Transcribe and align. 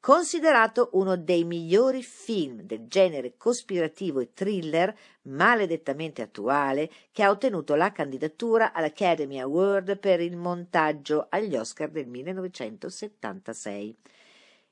Considerato 0.00 0.90
uno 0.92 1.16
dei 1.16 1.42
migliori 1.44 2.02
film 2.04 2.62
del 2.62 2.86
genere 2.86 3.36
cospirativo 3.36 4.20
e 4.20 4.32
thriller 4.32 4.96
maledettamente 5.22 6.22
attuale, 6.22 6.88
che 7.10 7.24
ha 7.24 7.30
ottenuto 7.30 7.74
la 7.74 7.90
candidatura 7.90 8.72
all'Academy 8.72 9.40
Award 9.40 9.98
per 9.98 10.20
il 10.20 10.36
montaggio 10.36 11.26
agli 11.28 11.56
Oscar 11.56 11.90
del 11.90 12.06
1976. 12.06 13.96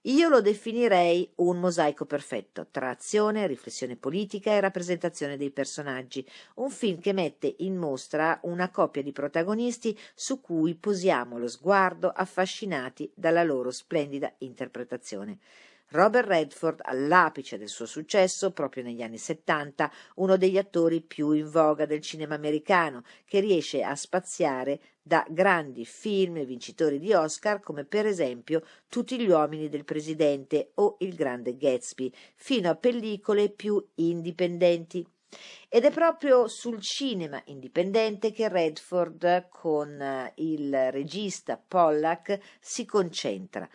Io 0.09 0.29
lo 0.29 0.41
definirei 0.41 1.33
un 1.37 1.59
mosaico 1.59 2.05
perfetto 2.05 2.69
tra 2.71 2.91
azione, 2.91 3.49
riflessione 3.49 3.97
politica 3.97 4.53
e 4.53 4.61
rappresentazione 4.61 5.37
dei 5.37 5.51
personaggi, 5.51 6.25
un 6.57 6.71
film 6.71 7.01
che 7.01 7.13
mette 7.13 7.53
in 7.59 7.77
mostra 7.77 8.39
una 8.45 8.71
coppia 8.71 9.03
di 9.03 9.11
protagonisti 9.11 9.99
su 10.15 10.41
cui 10.41 10.77
posiamo 10.77 11.39
lo 11.39 11.49
sguardo 11.49 12.09
affascinati 12.09 13.11
dalla 13.17 13.43
loro 13.43 13.73
splendida 13.73 14.33
interpretazione. 14.39 15.39
Robert 15.89 16.29
Redford 16.29 16.83
all'apice 16.85 17.59
del 17.59 17.69
suo 17.69 17.87
successo 17.87 18.53
proprio 18.53 18.85
negli 18.85 19.03
anni 19.03 19.19
70, 19.19 19.91
uno 20.17 20.37
degli 20.37 20.59
attori 20.59 21.01
più 21.01 21.33
in 21.33 21.51
voga 21.51 21.85
del 21.85 22.01
cinema 22.01 22.37
americano, 22.37 23.03
che 23.25 23.41
riesce 23.41 23.83
a 23.83 23.97
spaziare 23.97 24.81
da 25.07 25.25
grandi 25.29 25.85
film 25.85 26.45
vincitori 26.45 26.99
di 26.99 27.13
Oscar 27.13 27.61
come 27.61 27.85
per 27.85 28.07
esempio 28.07 28.65
Tutti 28.89 29.17
gli 29.21 29.29
uomini 29.29 29.69
del 29.69 29.85
presidente 29.85 30.73
o 30.75 30.97
Il 30.99 31.15
grande 31.15 31.57
Gatsby, 31.57 32.13
fino 32.35 32.71
a 32.71 32.75
pellicole 32.75 33.51
più 33.51 33.81
indipendenti. 33.97 35.07
Ed 35.69 35.85
è 35.85 35.93
proprio 35.93 36.49
sul 36.49 36.81
cinema 36.81 37.41
indipendente 37.47 38.33
che 38.33 38.49
Redford 38.49 39.47
con 39.49 40.33
il 40.37 40.91
regista 40.91 41.57
Pollack 41.57 42.41
si 42.59 42.85
concentra 42.85 43.69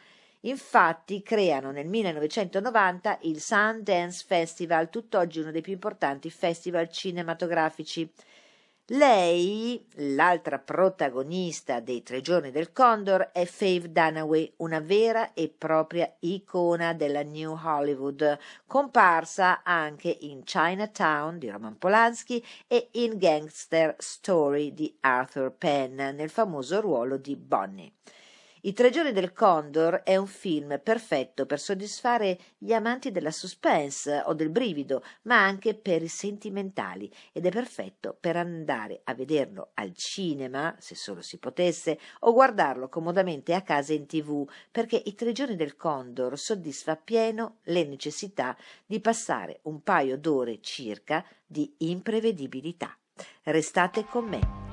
Infatti 0.44 1.22
creano 1.22 1.70
nel 1.70 1.88
1990 1.88 3.20
il 3.22 3.40
Sundance 3.40 4.24
Festival, 4.26 4.90
tutt'oggi 4.90 5.40
uno 5.40 5.52
dei 5.52 5.62
più 5.62 5.74
importanti 5.74 6.32
festival 6.32 6.90
cinematografici. 6.90 8.10
Lei, 8.88 9.88
l'altra 9.96 10.60
protagonista 10.60 11.80
dei 11.80 12.04
Tre 12.04 12.20
giorni 12.20 12.52
del 12.52 12.74
Condor, 12.74 13.30
è 13.32 13.46
Faye 13.46 13.90
Dunaway, 13.90 14.54
una 14.58 14.80
vera 14.80 15.34
e 15.34 15.54
propria 15.56 16.14
icona 16.20 16.94
della 16.94 17.24
New 17.24 17.58
Hollywood, 17.64 18.38
comparsa 18.66 19.64
anche 19.64 20.18
in 20.22 20.44
Chinatown 20.44 21.38
di 21.38 21.50
Roman 21.50 21.78
Polanski 21.78 22.44
e 22.68 22.90
in 22.94 23.18
Gangster 23.18 23.96
Story 23.98 24.74
di 24.74 24.98
Arthur 25.00 25.54
Penn, 25.54 25.96
nel 25.96 26.30
famoso 26.30 26.82
ruolo 26.82 27.16
di 27.18 27.38
Bonnie. 27.38 27.94
I 28.64 28.74
tre 28.74 28.92
giorni 28.92 29.12
del 29.12 29.34
Condor 29.34 30.02
è 30.04 30.16
un 30.18 30.28
film 30.28 30.80
perfetto 30.84 31.48
per 31.48 31.60
soddisfare 31.60 32.38
gli 32.60 32.74
amanti 32.74 33.10
della 33.10 33.32
suspense 33.32 34.22
o 34.24 34.36
del 34.36 34.52
brivido, 34.52 35.04
ma 35.24 35.44
anche 35.44 35.74
per 35.74 36.04
i 36.04 36.08
sentimentali 36.08 37.12
ed 37.32 37.48
è 37.48 37.50
perfetto 37.50 38.16
per 38.20 38.36
andare 38.36 39.02
a 39.06 39.16
vederlo 39.16 39.72
al 39.74 39.96
cinema, 39.96 40.76
se 40.78 40.94
solo 40.94 41.24
si 41.24 41.40
potesse, 41.40 41.98
o 42.20 42.34
guardarlo 42.34 42.88
comodamente 42.88 43.56
a 43.56 43.64
casa 43.64 43.94
in 43.94 44.06
tv, 44.06 44.48
perché 44.70 45.02
i 45.06 45.16
tre 45.16 45.32
giorni 45.32 45.56
del 45.56 45.76
Condor 45.76 46.38
soddisfa 46.38 46.92
appieno 46.92 47.58
le 47.64 47.84
necessità 47.86 48.56
di 48.86 49.00
passare 49.00 49.62
un 49.64 49.82
paio 49.82 50.20
d'ore 50.20 50.62
circa 50.62 51.26
di 51.48 51.74
imprevedibilità. 51.80 52.96
Restate 53.42 54.06
con 54.06 54.26
me. 54.26 54.71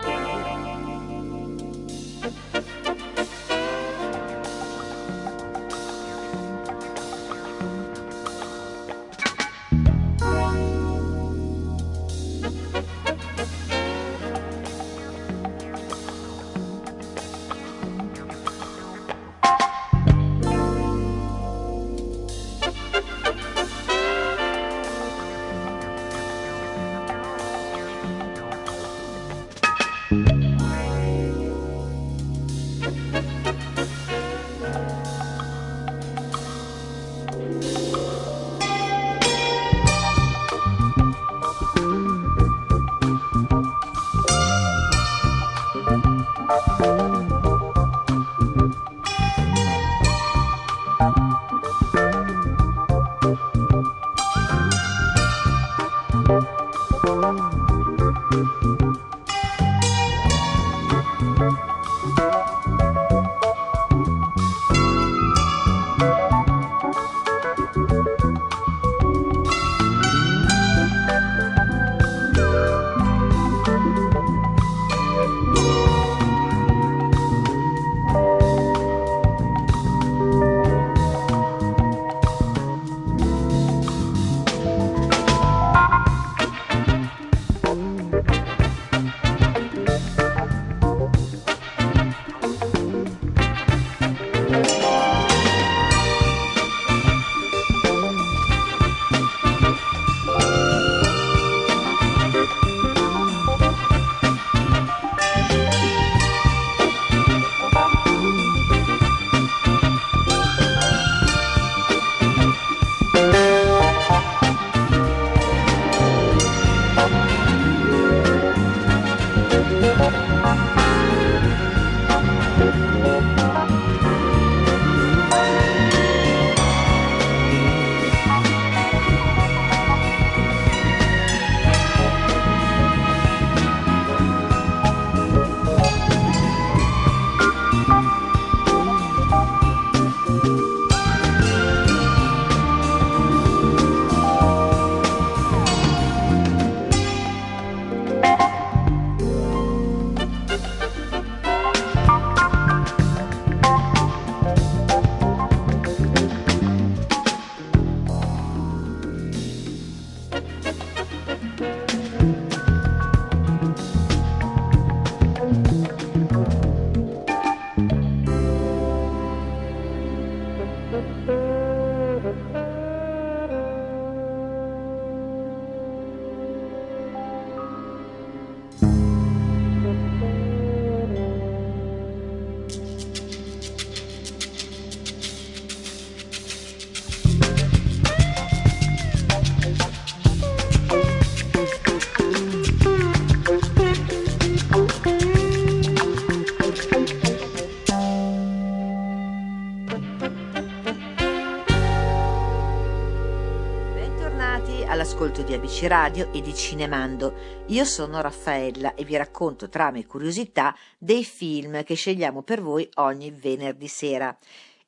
ABC 205.79 205.87
Radio 205.87 206.33
e 206.33 206.41
di 206.41 206.53
Cinemando. 206.53 207.65
Io 207.67 207.85
sono 207.85 208.21
Raffaella 208.21 208.95
e 208.95 209.05
vi 209.05 209.17
racconto 209.17 209.69
trame 209.69 210.01
e 210.01 210.07
curiosità 210.07 210.77
dei 210.99 211.25
film 211.25 211.85
che 211.85 211.95
scegliamo 211.95 212.43
per 212.43 212.61
voi 212.61 212.89
ogni 212.95 213.31
venerdì 213.31 213.87
sera. 213.87 214.37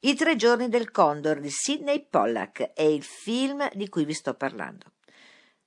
I 0.01 0.15
tre 0.15 0.35
giorni 0.35 0.69
del 0.69 0.91
Condor 0.91 1.39
di 1.39 1.49
Sidney 1.49 2.05
Pollack 2.11 2.73
è 2.73 2.83
il 2.83 3.05
film 3.05 3.69
di 3.75 3.89
cui 3.89 4.05
vi 4.05 4.15
sto 4.15 4.35
parlando. 4.35 4.87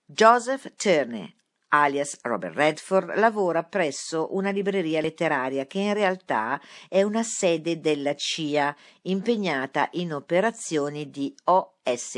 Joseph 0.03 0.73
Turner, 0.75 1.31
alias 1.69 2.17
Robert 2.21 2.55
Redford, 2.55 3.15
lavora 3.17 3.63
presso 3.63 4.35
una 4.35 4.49
libreria 4.49 4.99
letteraria 4.99 5.65
che 5.65 5.79
in 5.79 5.93
realtà 5.93 6.59
è 6.89 7.01
una 7.01 7.23
sede 7.23 7.79
della 7.79 8.13
CIA 8.13 8.75
impegnata 9.03 9.87
in 9.93 10.13
operazioni 10.13 11.09
di 11.09 11.33
OSINT, 11.45 12.13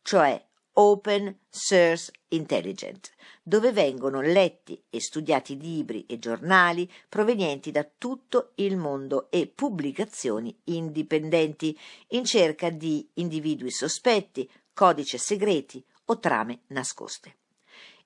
cioè 0.00 0.44
Open 0.74 1.38
Source 1.48 2.10
Intelligence, 2.28 3.12
dove 3.42 3.70
vengono 3.70 4.20
letti 4.20 4.82
e 4.90 5.00
studiati 5.00 5.56
libri 5.58 6.04
e 6.06 6.18
giornali 6.18 6.90
provenienti 7.08 7.70
da 7.70 7.88
tutto 7.96 8.52
il 8.56 8.76
mondo 8.76 9.30
e 9.30 9.46
pubblicazioni 9.46 10.56
indipendenti 10.64 11.78
in 12.08 12.24
cerca 12.24 12.70
di 12.70 13.08
individui 13.14 13.70
sospetti, 13.70 14.50
codici 14.72 15.16
segreti 15.16 15.84
o 16.06 16.18
trame 16.18 16.62
nascoste. 16.68 17.36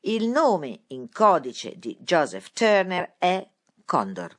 Il 0.00 0.28
nome 0.28 0.82
in 0.88 1.08
codice 1.10 1.78
di 1.78 1.96
Joseph 2.00 2.52
Turner 2.52 3.14
è 3.18 3.48
Condor. 3.84 4.36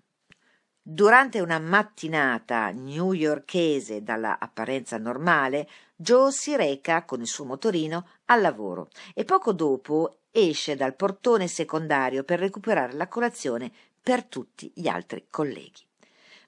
Durante 0.91 1.39
una 1.39 1.60
mattinata 1.60 2.72
newyorkese 2.72 4.01
dalla 4.01 4.39
apparenza 4.39 4.98
normale, 4.98 5.69
Joe 5.96 6.31
si 6.31 6.55
reca 6.55 7.05
con 7.05 7.22
il 7.22 7.27
suo 7.27 7.46
motorino 7.46 8.08
al 8.25 8.41
lavoro 8.41 8.89
e 9.13 9.24
poco 9.24 9.53
dopo 9.53 10.22
esce 10.31 10.75
dal 10.75 10.96
portone 10.96 11.48
secondario 11.48 12.24
per 12.24 12.39
recuperare 12.39 12.93
la 12.93 13.08
colazione 13.08 13.72
per 14.01 14.24
tutti 14.24 14.72
gli 14.74 14.88
altri 14.88 15.27
colleghi 15.29 15.86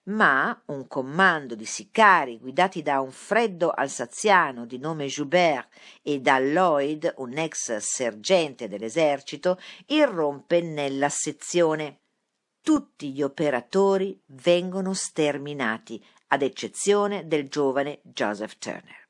ma 0.05 0.59
un 0.65 0.87
comando 0.87 1.53
di 1.53 1.65
sicari 1.65 2.39
guidati 2.39 2.81
da 2.81 2.99
un 2.99 3.11
freddo 3.11 3.69
alsaziano 3.69 4.65
di 4.65 4.79
nome 4.79 5.05
Joubert 5.05 5.69
e 6.01 6.19
da 6.19 6.39
Lloyd, 6.39 7.13
un 7.17 7.37
ex 7.37 7.77
sergente 7.77 8.67
dell'esercito, 8.67 9.59
irrompe 9.85 10.61
nella 10.61 11.09
sezione. 11.09 12.00
Tutti 12.63 13.11
gli 13.11 13.23
operatori 13.23 14.21
vengono 14.27 14.93
sterminati, 14.93 16.03
ad 16.27 16.43
eccezione 16.43 17.27
del 17.27 17.49
giovane 17.49 18.01
Joseph 18.03 18.57
Turner. 18.59 19.07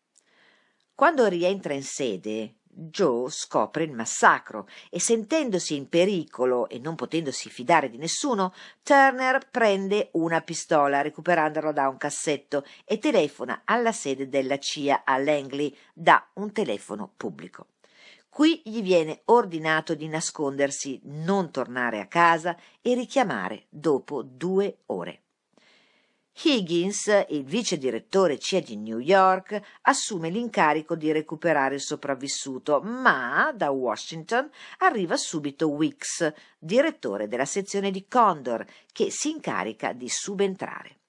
Quando 0.96 1.28
rientra 1.28 1.74
in 1.74 1.84
sede, 1.84 2.56
Joe 2.64 3.30
scopre 3.30 3.84
il 3.84 3.92
massacro 3.92 4.70
e 4.90 5.02
sentendosi 5.02 5.76
in 5.76 5.90
pericolo 5.90 6.70
e 6.70 6.80
non 6.80 6.96
potendosi 6.96 7.50
fidare 7.50 7.90
di 7.90 7.98
nessuno, 7.98 8.54
Turner 8.84 9.46
prende 9.52 10.12
una 10.14 10.40
pistola 10.40 11.02
recuperandola 11.02 11.74
da 11.74 11.90
un 11.90 11.98
cassetto 11.98 12.66
e 12.86 13.00
telefona 13.00 13.64
alla 13.66 13.92
sede 13.92 14.30
della 14.30 14.58
CIA 14.58 15.04
a 15.04 15.18
Langley 15.18 15.76
da 15.94 16.26
un 16.36 16.54
telefono 16.54 17.12
pubblico. 17.18 17.68
Qui 18.34 18.62
gli 18.64 18.82
viene 18.82 19.24
ordinato 19.26 19.94
di 19.94 20.08
nascondersi, 20.08 21.02
non 21.04 21.52
tornare 21.52 22.00
a 22.00 22.08
casa 22.08 22.56
e 22.82 22.94
richiamare 22.94 23.66
dopo 23.68 24.24
due 24.24 24.84
ore. 24.86 25.24
Higgins, 26.42 27.26
il 27.28 27.44
vice 27.44 27.78
direttore 27.78 28.40
CIA 28.40 28.62
di 28.62 28.78
New 28.78 29.00
York, 29.00 29.60
assume 29.82 30.30
l'incarico 30.30 30.96
di 30.96 31.12
recuperare 31.12 31.76
il 31.76 31.82
sopravvissuto, 31.82 32.80
ma 32.80 33.52
da 33.54 33.70
Washington 33.70 34.50
arriva 34.78 35.18
subito 35.18 35.68
Wicks, 35.68 36.34
direttore 36.58 37.28
della 37.28 37.44
sezione 37.44 37.92
di 37.92 38.08
Condor, 38.08 38.66
che 38.94 39.12
si 39.12 39.30
incarica 39.30 39.92
di 39.92 40.08
subentrare. 40.08 41.01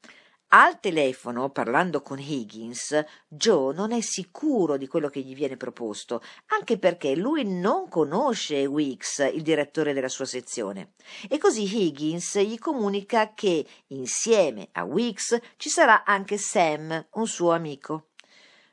Al 0.55 0.81
telefono, 0.81 1.49
parlando 1.49 2.03
con 2.03 2.19
Higgins, 2.19 3.03
Joe 3.27 3.75
non 3.75 3.91
è 3.91 4.03
sicuro 4.03 4.77
di 4.77 4.87
quello 4.87 5.09
che 5.09 5.21
gli 5.21 5.35
viene 5.35 5.57
proposto, 5.57 6.21
anche 6.49 6.79
perché 6.79 7.17
lui 7.17 7.43
non 7.43 7.89
conosce 7.89 8.67
Weeks, 8.67 9.31
il 9.33 9.41
direttore 9.41 9.95
della 9.95 10.11
sua 10.11 10.27
sezione. 10.27 10.93
E 11.31 11.39
così 11.39 11.63
Higgins 11.63 12.39
gli 12.41 12.59
comunica 12.59 13.33
che 13.33 13.67
insieme 13.89 14.69
a 14.73 14.85
Weeks 14.85 15.41
ci 15.57 15.71
sarà 15.71 16.05
anche 16.05 16.37
Sam, 16.37 17.03
un 17.13 17.27
suo 17.27 17.53
amico. 17.53 18.09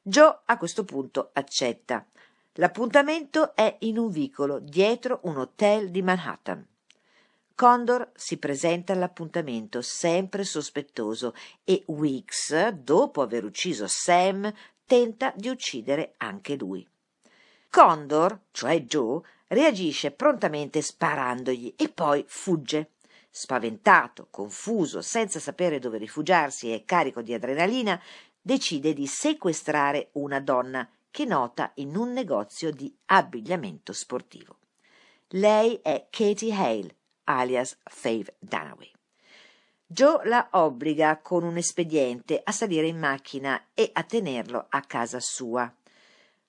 Joe 0.02 0.38
a 0.48 0.58
questo 0.58 0.84
punto 0.84 1.30
accetta. 1.32 2.06
L'appuntamento 2.56 3.56
è 3.56 3.78
in 3.80 3.98
un 3.98 4.10
vicolo 4.10 4.60
dietro 4.60 5.22
un 5.24 5.38
hotel 5.38 5.92
di 5.92 6.02
Manhattan. 6.02 6.68
Condor 7.60 8.12
si 8.16 8.38
presenta 8.38 8.94
all'appuntamento 8.94 9.82
sempre 9.82 10.46
sospettoso 10.46 11.36
e 11.66 11.84
Weeks, 11.88 12.70
dopo 12.70 13.22
aver 13.22 13.44
ucciso 13.44 13.86
Sam, 13.86 14.50
tenta 14.86 15.34
di 15.36 15.50
uccidere 15.50 16.14
anche 16.20 16.56
lui. 16.56 16.88
Condor, 17.70 18.44
cioè 18.52 18.84
Joe, 18.84 19.22
reagisce 19.48 20.12
prontamente 20.12 20.82
sparandogli 20.82 21.74
e 21.76 21.90
poi 21.90 22.24
fugge. 22.26 22.92
Spaventato, 23.30 24.28
confuso, 24.30 25.02
senza 25.02 25.42
sapere 25.42 25.80
dove 25.80 25.98
rifugiarsi 25.98 26.72
e 26.72 26.86
carico 26.86 27.22
di 27.22 27.34
adrenalina, 27.34 28.02
decide 28.40 28.94
di 28.94 29.06
sequestrare 29.06 30.12
una 30.14 30.40
donna 30.40 30.90
che 31.12 31.26
nota 31.26 31.74
in 31.76 31.98
un 31.98 32.14
negozio 32.14 32.72
di 32.72 32.96
abbigliamento 33.08 33.92
sportivo. 33.92 34.56
Lei 35.34 35.78
è 35.84 36.08
Katie 36.10 36.54
Hale, 36.54 36.96
alias 37.30 37.78
Faith 37.84 38.34
Dunaway. 38.40 38.92
Joe 39.86 40.28
la 40.28 40.50
obbliga 40.52 41.20
con 41.22 41.44
un 41.44 41.58
espediente 41.58 42.42
a 42.44 42.52
salire 42.52 42.88
in 42.88 42.98
macchina 42.98 43.70
e 43.74 43.90
a 43.94 44.04
tenerlo 44.04 44.66
a 44.70 44.82
casa 44.82 45.20
sua. 45.20 45.72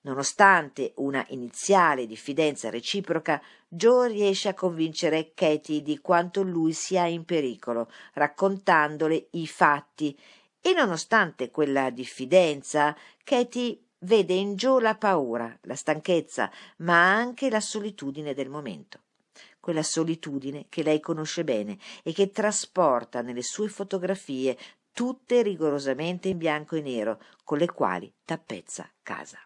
Nonostante 0.01 0.93
una 0.97 1.23
iniziale 1.29 2.07
diffidenza 2.07 2.69
reciproca, 2.69 3.41
Joe 3.67 4.09
riesce 4.09 4.49
a 4.49 4.53
convincere 4.53 5.33
Katie 5.33 5.81
di 5.81 5.99
quanto 5.99 6.41
lui 6.41 6.73
sia 6.73 7.05
in 7.05 7.23
pericolo, 7.23 7.89
raccontandole 8.13 9.27
i 9.31 9.47
fatti, 9.47 10.17
e 10.59 10.73
nonostante 10.73 11.49
quella 11.51 11.89
diffidenza, 11.91 12.95
Katie 13.23 13.79
vede 13.99 14.33
in 14.33 14.55
Joe 14.55 14.81
la 14.81 14.95
paura, 14.95 15.55
la 15.61 15.75
stanchezza, 15.75 16.51
ma 16.77 17.13
anche 17.15 17.49
la 17.49 17.59
solitudine 17.59 18.33
del 18.33 18.49
momento 18.49 18.99
quella 19.61 19.83
solitudine 19.83 20.65
che 20.67 20.83
lei 20.83 20.99
conosce 20.99 21.45
bene 21.45 21.77
e 22.03 22.11
che 22.11 22.31
trasporta 22.31 23.21
nelle 23.21 23.43
sue 23.43 23.69
fotografie 23.69 24.57
tutte 24.91 25.41
rigorosamente 25.41 26.27
in 26.27 26.37
bianco 26.37 26.75
e 26.75 26.81
nero, 26.81 27.21
con 27.45 27.57
le 27.57 27.67
quali 27.67 28.13
tappezza 28.25 28.91
casa. 29.01 29.39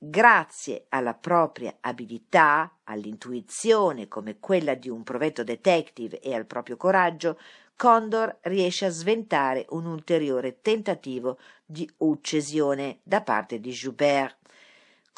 Grazie 0.00 0.86
alla 0.90 1.14
propria 1.14 1.78
abilità, 1.80 2.78
all'intuizione 2.84 4.06
come 4.06 4.38
quella 4.38 4.74
di 4.74 4.88
un 4.88 5.02
provetto 5.02 5.42
detective 5.42 6.20
e 6.20 6.32
al 6.34 6.46
proprio 6.46 6.76
coraggio, 6.76 7.36
Condor 7.74 8.38
riesce 8.42 8.86
a 8.86 8.90
sventare 8.90 9.64
un 9.70 9.86
ulteriore 9.86 10.60
tentativo 10.60 11.38
di 11.64 11.88
uccisione 11.98 12.98
da 13.04 13.22
parte 13.22 13.60
di 13.60 13.70
Joubert, 13.70 14.36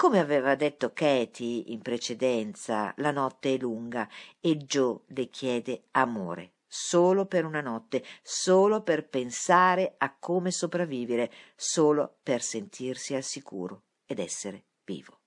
come 0.00 0.18
aveva 0.18 0.54
detto 0.54 0.94
Katie 0.94 1.64
in 1.66 1.82
precedenza, 1.82 2.94
la 2.96 3.10
notte 3.10 3.52
è 3.52 3.58
lunga 3.58 4.08
e 4.40 4.56
Joe 4.56 5.00
le 5.08 5.28
chiede 5.28 5.82
amore, 5.90 6.52
solo 6.66 7.26
per 7.26 7.44
una 7.44 7.60
notte, 7.60 8.02
solo 8.22 8.80
per 8.80 9.06
pensare 9.06 9.96
a 9.98 10.16
come 10.18 10.52
sopravvivere, 10.52 11.30
solo 11.54 12.16
per 12.22 12.40
sentirsi 12.40 13.14
al 13.14 13.22
sicuro 13.22 13.82
ed 14.06 14.20
essere 14.20 14.62
vivo. 14.86 15.18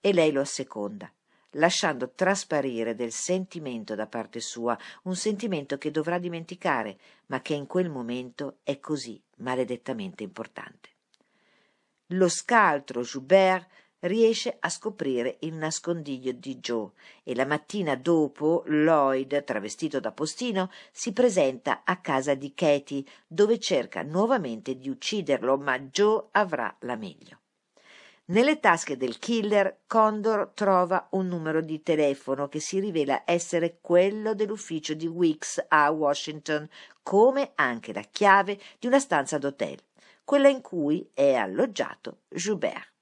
E 0.00 0.12
lei 0.12 0.30
lo 0.30 0.42
asseconda, 0.42 1.12
lasciando 1.54 2.12
trasparire 2.14 2.94
del 2.94 3.10
sentimento 3.10 3.96
da 3.96 4.06
parte 4.06 4.38
sua, 4.38 4.78
un 5.02 5.16
sentimento 5.16 5.78
che 5.78 5.90
dovrà 5.90 6.18
dimenticare, 6.18 6.96
ma 7.26 7.42
che 7.42 7.54
in 7.54 7.66
quel 7.66 7.90
momento 7.90 8.58
è 8.62 8.78
così 8.78 9.20
maledettamente 9.38 10.22
importante. 10.22 10.93
Lo 12.08 12.28
scaltro 12.28 13.00
Joubert 13.00 13.66
riesce 14.00 14.54
a 14.60 14.68
scoprire 14.68 15.38
il 15.40 15.54
nascondiglio 15.54 16.32
di 16.32 16.58
Joe 16.58 16.90
e 17.22 17.34
la 17.34 17.46
mattina 17.46 17.96
dopo 17.96 18.62
Lloyd, 18.66 19.42
travestito 19.44 20.00
da 20.00 20.12
postino, 20.12 20.70
si 20.92 21.14
presenta 21.14 21.80
a 21.82 21.96
casa 22.02 22.34
di 22.34 22.52
Katie, 22.54 23.04
dove 23.26 23.58
cerca 23.58 24.02
nuovamente 24.02 24.76
di 24.76 24.90
ucciderlo, 24.90 25.56
ma 25.56 25.78
Joe 25.78 26.26
avrà 26.32 26.76
la 26.80 26.96
meglio. 26.96 27.38
Nelle 28.26 28.60
tasche 28.60 28.98
del 28.98 29.18
killer, 29.18 29.80
Condor 29.86 30.50
trova 30.52 31.08
un 31.12 31.28
numero 31.28 31.62
di 31.62 31.82
telefono 31.82 32.48
che 32.48 32.60
si 32.60 32.80
rivela 32.80 33.22
essere 33.24 33.78
quello 33.80 34.34
dell'ufficio 34.34 34.92
di 34.92 35.06
Weeks 35.06 35.64
a 35.68 35.90
Washington, 35.90 36.68
come 37.02 37.52
anche 37.54 37.94
la 37.94 38.04
chiave 38.10 38.58
di 38.78 38.86
una 38.86 38.98
stanza 38.98 39.38
d'hotel 39.38 39.78
quella 40.24 40.48
in 40.48 40.60
cui 40.60 41.08
è 41.12 41.34
alloggiato 41.34 42.22
Joubert. 42.28 42.92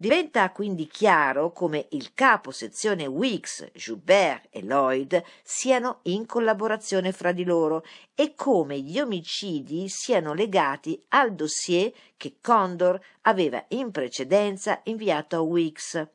Diventa 0.00 0.50
quindi 0.50 0.86
chiaro 0.86 1.52
come 1.52 1.88
il 1.90 2.14
capo 2.14 2.52
sezione 2.52 3.04
Weeks, 3.04 3.70
Joubert 3.74 4.46
e 4.48 4.62
Lloyd 4.62 5.22
siano 5.42 5.98
in 6.04 6.24
collaborazione 6.24 7.12
fra 7.12 7.32
di 7.32 7.44
loro 7.44 7.84
e 8.14 8.34
come 8.34 8.80
gli 8.80 8.98
omicidi 8.98 9.90
siano 9.90 10.32
legati 10.32 11.04
al 11.08 11.34
dossier 11.34 11.92
che 12.16 12.36
Condor 12.40 12.98
aveva 13.22 13.62
in 13.68 13.90
precedenza 13.90 14.80
inviato 14.84 15.36
a 15.36 15.40
Weeks. 15.40 16.08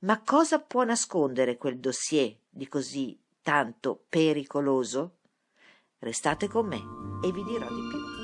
Ma 0.00 0.22
cosa 0.22 0.58
può 0.58 0.84
nascondere 0.84 1.58
quel 1.58 1.78
dossier 1.78 2.34
di 2.48 2.66
così 2.66 3.18
tanto 3.42 4.04
pericoloso? 4.08 5.16
Restate 5.98 6.48
con 6.48 6.66
me 6.66 6.80
e 7.22 7.30
vi 7.30 7.44
dirò 7.44 7.68
di 7.68 7.88
più. 7.90 8.17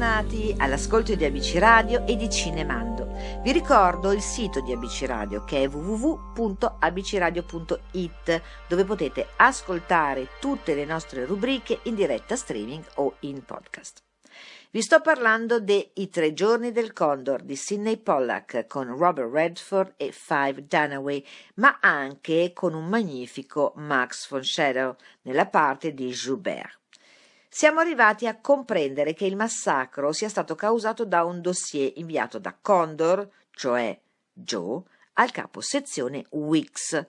Bentornati 0.00 0.54
all'ascolto 0.56 1.14
di 1.14 1.26
ABC 1.26 1.58
Radio 1.58 2.06
e 2.06 2.16
di 2.16 2.30
Cinemando. 2.30 3.12
Vi 3.42 3.52
ricordo 3.52 4.12
il 4.12 4.22
sito 4.22 4.62
di 4.62 4.72
ABC 4.72 5.02
Radio 5.02 5.44
che 5.44 5.64
è 5.64 5.68
www.abcradio.it 5.68 8.42
dove 8.66 8.84
potete 8.84 9.26
ascoltare 9.36 10.28
tutte 10.40 10.74
le 10.74 10.86
nostre 10.86 11.26
rubriche 11.26 11.80
in 11.82 11.96
diretta 11.96 12.34
streaming 12.34 12.82
o 12.94 13.16
in 13.20 13.44
podcast. 13.44 14.02
Vi 14.70 14.80
sto 14.80 15.02
parlando 15.02 15.60
de 15.60 15.90
I 15.92 16.08
tre 16.08 16.32
giorni 16.32 16.72
del 16.72 16.94
Condor 16.94 17.42
di 17.42 17.56
Sidney 17.56 17.98
Pollack 17.98 18.66
con 18.68 18.96
Robert 18.96 19.30
Redford 19.30 19.92
e 19.98 20.12
Five 20.12 20.66
Dunaway, 20.66 21.22
ma 21.56 21.76
anche 21.78 22.52
con 22.54 22.72
un 22.72 22.88
magnifico 22.88 23.74
Max 23.76 24.30
von 24.30 24.42
Sydow 24.42 24.96
nella 25.24 25.44
parte 25.44 25.92
di 25.92 26.08
Joubert 26.08 26.79
siamo 27.52 27.80
arrivati 27.80 28.28
a 28.28 28.38
comprendere 28.40 29.12
che 29.12 29.26
il 29.26 29.34
massacro 29.34 30.12
sia 30.12 30.28
stato 30.28 30.54
causato 30.54 31.04
da 31.04 31.24
un 31.24 31.40
dossier 31.40 31.92
inviato 31.96 32.38
da 32.38 32.56
Condor, 32.58 33.28
cioè 33.50 33.98
Joe, 34.32 34.82
al 35.14 35.32
capo 35.32 35.60
sezione 35.60 36.24
Wix. 36.30 37.04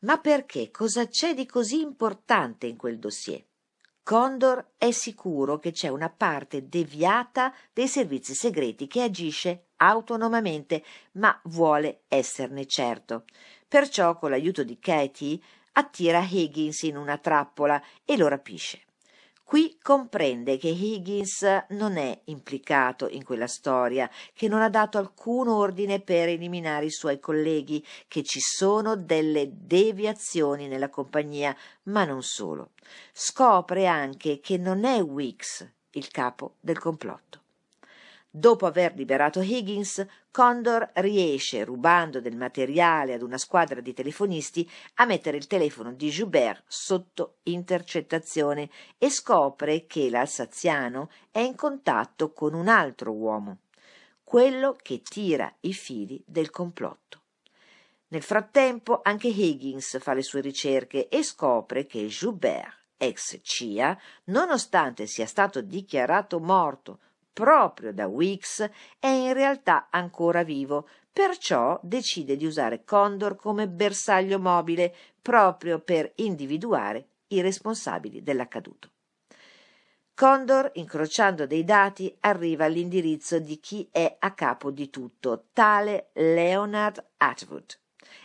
Ma 0.00 0.18
perché? 0.18 0.70
Cosa 0.70 1.08
c'è 1.08 1.32
di 1.32 1.46
così 1.46 1.80
importante 1.80 2.66
in 2.66 2.76
quel 2.76 2.98
dossier? 2.98 3.42
Condor 4.02 4.72
è 4.76 4.90
sicuro 4.90 5.58
che 5.58 5.72
c'è 5.72 5.88
una 5.88 6.10
parte 6.10 6.68
deviata 6.68 7.52
dei 7.72 7.88
servizi 7.88 8.34
segreti 8.34 8.86
che 8.86 9.02
agisce 9.02 9.68
autonomamente, 9.76 10.84
ma 11.12 11.38
vuole 11.44 12.02
esserne 12.08 12.66
certo. 12.66 13.24
Perciò, 13.66 14.18
con 14.18 14.30
l'aiuto 14.30 14.64
di 14.64 14.78
Katie, 14.78 15.40
attira 15.72 16.26
Higgins 16.28 16.82
in 16.82 16.98
una 16.98 17.16
trappola 17.16 17.82
e 18.04 18.16
lo 18.18 18.28
rapisce. 18.28 18.82
Qui 19.48 19.78
comprende 19.80 20.58
che 20.58 20.68
Higgins 20.68 21.64
non 21.70 21.96
è 21.96 22.20
implicato 22.24 23.08
in 23.08 23.24
quella 23.24 23.46
storia, 23.46 24.06
che 24.34 24.46
non 24.46 24.60
ha 24.60 24.68
dato 24.68 24.98
alcun 24.98 25.48
ordine 25.48 26.00
per 26.00 26.28
eliminare 26.28 26.84
i 26.84 26.90
suoi 26.90 27.18
colleghi, 27.18 27.82
che 28.08 28.22
ci 28.24 28.40
sono 28.40 28.94
delle 28.94 29.48
deviazioni 29.50 30.68
nella 30.68 30.90
compagnia, 30.90 31.56
ma 31.84 32.04
non 32.04 32.22
solo. 32.22 32.72
Scopre 33.10 33.86
anche 33.86 34.38
che 34.40 34.58
non 34.58 34.84
è 34.84 35.00
Weeks 35.00 35.66
il 35.92 36.10
capo 36.10 36.56
del 36.60 36.78
complotto. 36.78 37.37
Dopo 38.38 38.66
aver 38.66 38.94
liberato 38.94 39.40
Higgins, 39.40 40.06
Condor 40.30 40.92
riesce, 40.94 41.64
rubando 41.64 42.20
del 42.20 42.36
materiale 42.36 43.14
ad 43.14 43.22
una 43.22 43.36
squadra 43.36 43.80
di 43.80 43.92
telefonisti, 43.92 44.70
a 44.94 45.06
mettere 45.06 45.36
il 45.36 45.48
telefono 45.48 45.92
di 45.92 46.08
Joubert 46.08 46.62
sotto 46.68 47.38
intercettazione 47.44 48.70
e 48.96 49.10
scopre 49.10 49.86
che 49.86 50.08
l'alsaziano 50.08 51.10
è 51.32 51.40
in 51.40 51.56
contatto 51.56 52.32
con 52.32 52.54
un 52.54 52.68
altro 52.68 53.10
uomo, 53.10 53.62
quello 54.22 54.76
che 54.80 55.02
tira 55.02 55.52
i 55.62 55.72
fili 55.72 56.22
del 56.24 56.50
complotto. 56.50 57.22
Nel 58.10 58.22
frattempo 58.22 59.00
anche 59.02 59.26
Higgins 59.26 59.98
fa 60.00 60.14
le 60.14 60.22
sue 60.22 60.42
ricerche 60.42 61.08
e 61.08 61.24
scopre 61.24 61.86
che 61.86 62.06
Joubert, 62.06 62.84
ex 62.98 63.40
CIA, 63.42 63.98
nonostante 64.26 65.08
sia 65.08 65.26
stato 65.26 65.60
dichiarato 65.60 66.38
morto 66.38 67.00
proprio 67.38 67.92
da 67.92 68.08
Weeks, 68.08 68.68
è 68.98 69.06
in 69.06 69.32
realtà 69.32 69.86
ancora 69.92 70.42
vivo, 70.42 70.88
perciò 71.12 71.78
decide 71.84 72.36
di 72.36 72.44
usare 72.44 72.82
Condor 72.82 73.36
come 73.36 73.68
bersaglio 73.68 74.40
mobile 74.40 74.92
proprio 75.22 75.78
per 75.78 76.10
individuare 76.16 77.10
i 77.28 77.40
responsabili 77.40 78.24
dell'accaduto. 78.24 78.90
Condor, 80.14 80.72
incrociando 80.74 81.46
dei 81.46 81.62
dati, 81.62 82.12
arriva 82.22 82.64
all'indirizzo 82.64 83.38
di 83.38 83.60
chi 83.60 83.88
è 83.92 84.16
a 84.18 84.32
capo 84.32 84.72
di 84.72 84.90
tutto, 84.90 85.44
tale 85.52 86.10
Leonard 86.14 87.10
Atwood 87.18 87.78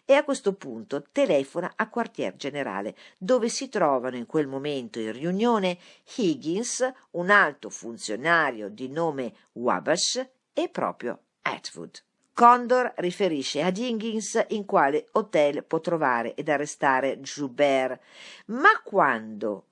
e 0.05 0.13
a 0.13 0.23
questo 0.23 0.53
punto 0.53 1.03
telefona 1.11 1.73
a 1.75 1.89
quartier 1.89 2.35
generale, 2.35 2.95
dove 3.17 3.49
si 3.49 3.69
trovano 3.69 4.15
in 4.15 4.25
quel 4.25 4.47
momento 4.47 4.99
in 4.99 5.11
riunione 5.11 5.77
Higgins, 6.15 6.91
un 7.11 7.29
alto 7.29 7.69
funzionario 7.69 8.69
di 8.69 8.89
nome 8.89 9.33
Wabash 9.53 10.25
e 10.53 10.69
proprio 10.69 11.19
Atwood. 11.41 12.03
Condor 12.33 12.93
riferisce 12.97 13.61
ad 13.61 13.77
Higgins 13.77 14.43
in 14.49 14.65
quale 14.65 15.07
hotel 15.11 15.63
può 15.63 15.79
trovare 15.79 16.33
ed 16.33 16.49
arrestare 16.49 17.19
Joubert, 17.19 18.01
ma 18.47 18.81
quando 18.83 19.65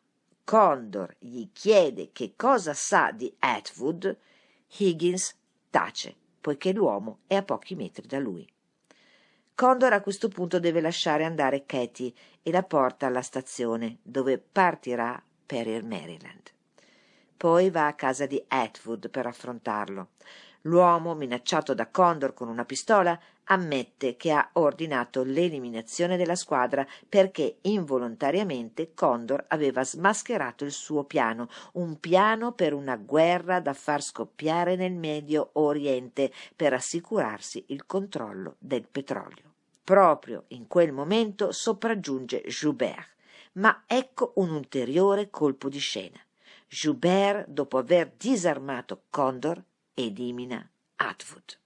Condor 0.44 1.16
gli 1.18 1.50
chiede 1.52 2.12
che 2.12 2.34
cosa 2.36 2.74
sa 2.74 3.12
di 3.12 3.34
Atwood, 3.40 4.16
Higgins 4.78 5.36
tace, 5.72 6.16
poiché 6.40 6.72
l'uomo 6.72 7.20
è 7.26 7.36
a 7.36 7.44
pochi 7.44 7.74
metri 7.74 8.06
da 8.06 8.20
lui. 8.20 8.48
Condor 9.62 9.94
a 9.94 10.02
questo 10.02 10.28
punto 10.28 10.60
deve 10.60 10.82
lasciare 10.82 11.24
andare 11.24 11.68
Katie 11.68 12.14
e 12.42 12.50
la 12.50 12.64
porta 12.64 13.06
alla 13.06 13.22
stazione, 13.22 14.00
dove 14.02 14.40
partirà 14.40 15.22
per 15.46 15.68
il 15.68 15.86
Maryland. 15.86 16.50
Poi 17.38 17.70
va 17.70 17.86
a 17.86 17.94
casa 17.94 18.26
di 18.26 18.44
Atwood 18.48 19.12
per 19.12 19.28
affrontarlo. 19.28 20.08
L'uomo, 20.62 21.14
minacciato 21.14 21.76
da 21.76 21.86
Condor 21.90 22.34
con 22.34 22.48
una 22.48 22.66
pistola, 22.66 23.20
ammette 23.44 24.16
che 24.16 24.32
ha 24.32 24.50
ordinato 24.54 25.22
l'eliminazione 25.22 26.18
della 26.18 26.34
squadra 26.34 26.84
perché 27.08 27.58
involontariamente 27.62 28.96
Condor 28.96 29.46
aveva 29.50 29.84
smascherato 29.84 30.66
il 30.66 30.72
suo 30.72 31.04
piano, 31.04 31.50
un 31.74 32.00
piano 32.00 32.54
per 32.54 32.74
una 32.74 32.96
guerra 32.96 33.60
da 33.60 33.74
far 33.74 34.02
scoppiare 34.02 34.76
nel 34.76 34.94
Medio 34.94 35.52
Oriente 35.54 36.32
per 36.56 36.74
assicurarsi 36.74 37.66
il 37.68 37.86
controllo 37.86 38.56
del 38.58 38.88
petrolio. 38.90 39.50
Proprio 39.84 40.46
in 40.50 40.68
quel 40.68 40.92
momento 40.92 41.52
sopraggiunge 41.52 42.42
Joubert. 42.42 43.16
Ma 43.54 43.84
ecco 43.86 44.34
un 44.36 44.52
ulteriore 44.52 45.30
colpo 45.30 45.70
di 45.70 45.80
scena. 45.80 46.20
Joubert, 46.68 47.48
dopo 47.50 47.78
aver 47.78 48.14
disarmato 48.16 49.04
Condor, 49.10 49.62
elimina 49.94 50.66
Atwood. 50.96 51.61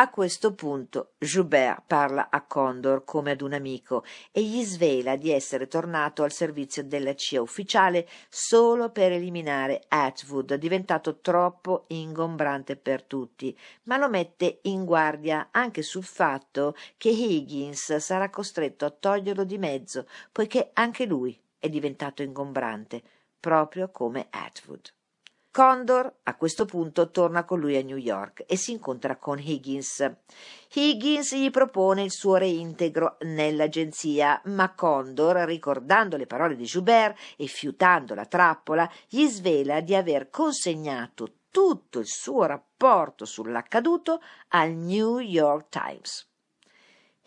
A 0.00 0.10
questo 0.10 0.54
punto 0.54 1.14
Joubert 1.18 1.82
parla 1.88 2.28
a 2.30 2.42
Condor 2.42 3.02
come 3.02 3.32
ad 3.32 3.40
un 3.40 3.52
amico 3.52 4.04
e 4.30 4.44
gli 4.44 4.62
svela 4.62 5.16
di 5.16 5.32
essere 5.32 5.66
tornato 5.66 6.22
al 6.22 6.30
servizio 6.30 6.84
della 6.84 7.16
CIA 7.16 7.42
ufficiale 7.42 8.08
solo 8.28 8.90
per 8.90 9.10
eliminare 9.10 9.82
Atwood, 9.88 10.54
diventato 10.54 11.18
troppo 11.18 11.86
ingombrante 11.88 12.76
per 12.76 13.02
tutti, 13.02 13.58
ma 13.84 13.96
lo 13.96 14.08
mette 14.08 14.60
in 14.62 14.84
guardia 14.84 15.48
anche 15.50 15.82
sul 15.82 16.04
fatto 16.04 16.76
che 16.96 17.08
Higgins 17.08 17.96
sarà 17.96 18.30
costretto 18.30 18.84
a 18.84 18.90
toglierlo 18.90 19.42
di 19.42 19.58
mezzo, 19.58 20.06
poiché 20.30 20.70
anche 20.74 21.06
lui 21.06 21.36
è 21.58 21.68
diventato 21.68 22.22
ingombrante, 22.22 23.02
proprio 23.40 23.90
come 23.90 24.28
Atwood. 24.30 24.92
Condor 25.58 26.20
a 26.22 26.36
questo 26.36 26.66
punto 26.66 27.10
torna 27.10 27.44
con 27.44 27.58
lui 27.58 27.76
a 27.76 27.82
New 27.82 27.96
York 27.96 28.44
e 28.46 28.54
si 28.56 28.70
incontra 28.70 29.16
con 29.16 29.40
Higgins. 29.40 30.08
Higgins 30.72 31.34
gli 31.34 31.50
propone 31.50 32.04
il 32.04 32.12
suo 32.12 32.36
reintegro 32.36 33.16
nell'agenzia, 33.22 34.40
ma 34.44 34.72
Condor, 34.72 35.38
ricordando 35.38 36.16
le 36.16 36.26
parole 36.26 36.54
di 36.54 36.62
Joubert 36.62 37.18
e 37.36 37.46
fiutando 37.46 38.14
la 38.14 38.26
trappola, 38.26 38.88
gli 39.08 39.26
svela 39.26 39.80
di 39.80 39.96
aver 39.96 40.30
consegnato 40.30 41.38
tutto 41.50 41.98
il 41.98 42.06
suo 42.06 42.44
rapporto 42.44 43.24
sull'accaduto 43.24 44.20
al 44.50 44.70
New 44.74 45.18
York 45.18 45.70
Times. 45.70 46.30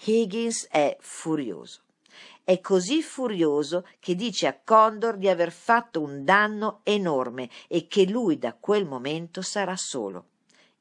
Higgins 0.05 0.69
è 0.69 0.95
furioso 1.01 1.81
è 2.43 2.59
così 2.59 3.01
furioso 3.01 3.87
che 3.99 4.15
dice 4.15 4.47
a 4.47 4.59
Condor 4.63 5.17
di 5.17 5.29
aver 5.29 5.51
fatto 5.51 6.01
un 6.01 6.23
danno 6.23 6.81
enorme 6.83 7.49
e 7.67 7.87
che 7.87 8.05
lui 8.05 8.37
da 8.37 8.53
quel 8.53 8.85
momento 8.85 9.41
sarà 9.41 9.75
solo. 9.75 10.25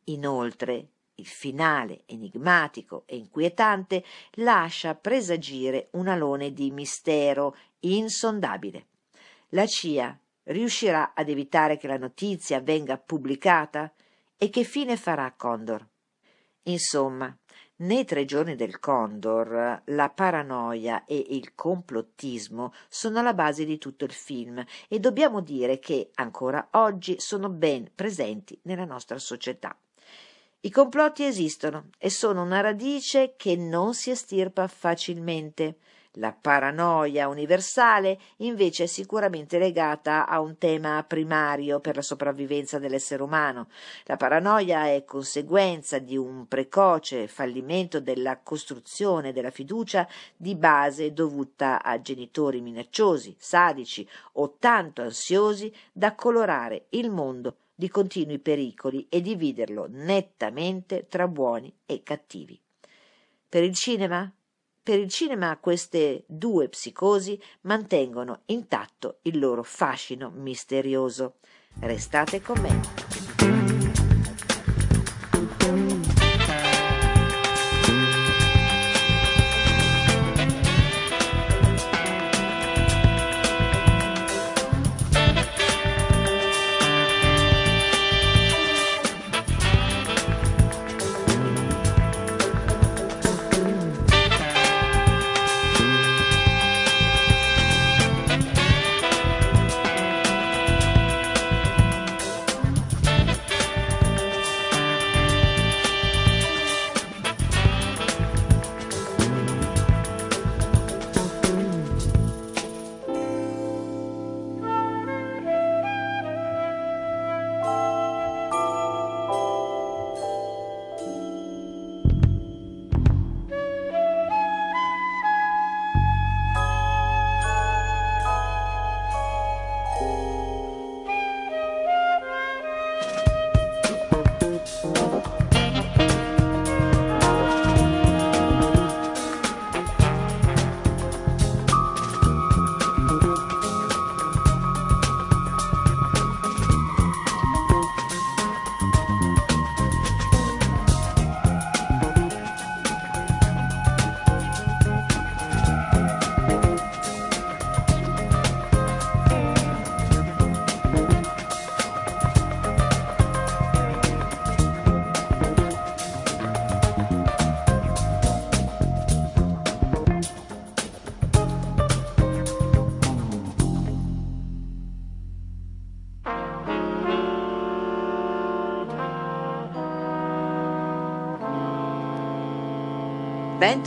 Inoltre, 0.05 0.89
il 1.15 1.27
finale 1.27 2.03
enigmatico 2.07 3.03
e 3.07 3.17
inquietante 3.17 4.05
lascia 4.37 4.95
presagire 4.95 5.89
un 5.93 6.09
alone 6.09 6.53
di 6.53 6.71
mistero 6.71 7.57
insondabile. 7.81 8.87
La 9.51 9.67
CIA 9.67 10.19
riuscirà 10.45 11.13
ad 11.15 11.29
evitare 11.29 11.77
che 11.77 11.87
la 11.87 11.99
notizia 11.99 12.61
venga 12.61 12.97
pubblicata? 12.97 13.93
E 14.37 14.49
che 14.49 14.65
fine 14.65 14.97
farà 14.97 15.33
Condor? 15.37 15.87
Insomma, 16.63 17.37
nei 17.81 18.05
tre 18.05 18.25
giorni 18.25 18.57
del 18.57 18.79
Condor 18.79 19.83
la 19.85 20.09
paranoia 20.11 21.05
e 21.05 21.25
il 21.31 21.55
complottismo 21.55 22.73
sono 22.89 23.21
alla 23.21 23.35
base 23.35 23.65
di 23.65 23.79
tutto 23.79 24.05
il 24.05 24.13
film 24.13 24.65
e 24.89 24.99
dobbiamo 24.99 25.41
dire 25.41 25.79
che 25.79 26.11
ancora 26.15 26.69
oggi 26.73 27.21
sono 27.21 27.49
ben 27.49 27.91
presenti 27.95 28.59
nella 28.63 28.85
nostra 28.85 29.19
società. 29.19 29.77
I 30.63 30.71
complotti 30.71 31.25
esistono 31.25 31.89
e 31.97 32.11
sono 32.11 32.43
una 32.43 32.61
radice 32.61 33.35
che 33.37 33.57
non 33.57 33.95
si 33.95 34.11
estirpa 34.11 34.69
facilmente. 34.69 35.79
La 36.15 36.33
paranoia 36.33 37.29
universale 37.29 38.19
invece 38.39 38.83
è 38.83 38.87
sicuramente 38.87 39.59
legata 39.59 40.27
a 40.27 40.41
un 40.41 40.59
tema 40.59 41.05
primario 41.05 41.79
per 41.79 41.95
la 41.95 42.03
sopravvivenza 42.03 42.81
dell'essere 42.81 43.23
umano. 43.23 43.69
La 44.07 44.17
paranoia 44.17 44.87
è 44.87 45.05
conseguenza 45.05 46.01
di 46.01 46.17
un 46.17 46.49
precoce 46.49 47.29
fallimento 47.29 48.01
della 48.01 48.41
costruzione 48.41 49.33
della 49.33 49.53
fiducia 49.53 50.09
di 50.37 50.57
base 50.57 51.13
dovuta 51.13 51.81
a 51.81 52.01
genitori 52.01 52.61
minacciosi, 52.61 53.37
sadici 53.39 54.09
o 54.33 54.57
tanto 54.59 55.03
ansiosi 55.03 55.73
da 55.93 56.17
colorare 56.17 56.87
il 56.91 57.09
mondo 57.11 57.55
di 57.73 57.89
continui 57.89 58.41
pericoli 58.41 59.07
e 59.09 59.21
dividerlo 59.21 59.87
nettamente 59.89 61.07
tra 61.09 61.29
buoni 61.29 61.73
e 61.87 62.03
cattivi. 62.03 62.61
Per 63.49 63.63
il 63.63 63.75
cinema 63.75 64.31
per 64.83 64.99
il 64.99 65.09
cinema 65.09 65.57
queste 65.59 66.25
due 66.27 66.69
psicosi 66.69 67.41
mantengono 67.63 68.43
intatto 68.47 69.19
il 69.23 69.39
loro 69.39 69.63
fascino 69.63 70.31
misterioso. 70.31 71.37
Restate 71.81 72.41
con 72.41 72.61
me. 72.61 73.20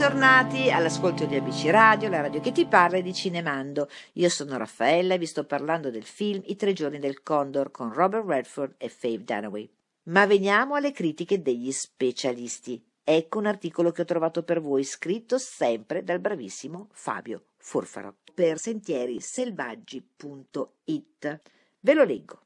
Bentornati 0.03 0.69
all'ascolto 0.69 1.25
di 1.25 1.37
ABC 1.37 1.69
Radio, 1.69 2.09
la 2.09 2.19
radio 2.19 2.41
che 2.41 2.51
ti 2.51 2.65
parla 2.65 2.99
di 2.99 3.13
Cinemando. 3.13 3.87
Io 4.15 4.27
sono 4.27 4.57
Raffaella 4.57 5.13
e 5.13 5.17
vi 5.17 5.25
sto 5.25 5.45
parlando 5.45 5.91
del 5.91 6.03
film 6.03 6.41
I 6.43 6.57
tre 6.57 6.73
giorni 6.73 6.99
del 6.99 7.23
Condor 7.23 7.71
con 7.71 7.93
Robert 7.93 8.27
Redford 8.27 8.73
e 8.75 8.89
Faye 8.89 9.23
Dunaway. 9.23 9.69
Ma 10.07 10.25
veniamo 10.25 10.75
alle 10.75 10.91
critiche 10.91 11.41
degli 11.41 11.71
specialisti. 11.71 12.85
Ecco 13.01 13.37
un 13.37 13.45
articolo 13.45 13.91
che 13.91 14.01
ho 14.01 14.05
trovato 14.05 14.43
per 14.43 14.59
voi 14.59 14.83
scritto 14.83 15.37
sempre 15.37 16.03
dal 16.03 16.19
bravissimo 16.19 16.89
Fabio 16.91 17.45
Forfaro 17.55 18.17
per 18.33 18.59
sentierselvaggi.it. 18.59 21.41
Ve 21.79 21.93
lo 21.93 22.03
leggo. 22.03 22.42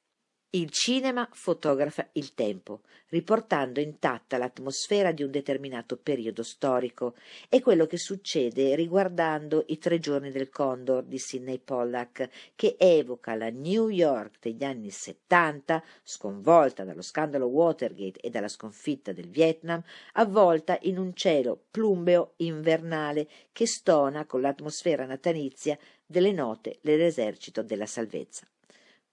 Il 0.52 0.70
cinema 0.70 1.28
fotografa 1.34 2.08
il 2.14 2.34
tempo, 2.34 2.80
riportando 3.10 3.82
intatta 3.82 4.38
l'atmosfera 4.38 5.12
di 5.12 5.22
un 5.22 5.30
determinato 5.30 5.98
periodo 5.98 6.42
storico. 6.42 7.16
È 7.50 7.60
quello 7.60 7.86
che 7.86 7.98
succede 7.98 8.74
riguardando 8.74 9.66
I 9.68 9.78
tre 9.78 10.00
giorni 10.00 10.32
del 10.32 10.48
Condor 10.48 11.04
di 11.04 11.18
Sidney 11.18 11.60
Pollack, 11.60 12.30
che 12.56 12.78
evoca 12.80 13.36
la 13.36 13.50
New 13.50 13.90
York 13.90 14.38
degli 14.40 14.64
anni 14.64 14.90
Settanta, 14.90 15.84
sconvolta 16.02 16.86
dallo 16.86 17.02
scandalo 17.02 17.48
Watergate 17.48 18.22
e 18.22 18.30
dalla 18.30 18.48
sconfitta 18.48 19.12
del 19.12 19.28
Vietnam, 19.28 19.84
avvolta 20.14 20.78
in 20.84 20.98
un 20.98 21.14
cielo 21.14 21.62
plumbeo 21.70 22.36
invernale 22.38 23.28
che 23.52 23.68
stona 23.68 24.26
con 24.26 24.40
l'atmosfera 24.40 25.06
natalizia 25.06 25.78
delle 26.06 26.32
note 26.32 26.80
dell'esercito 26.82 27.62
della 27.64 27.86
salvezza. 27.86 28.48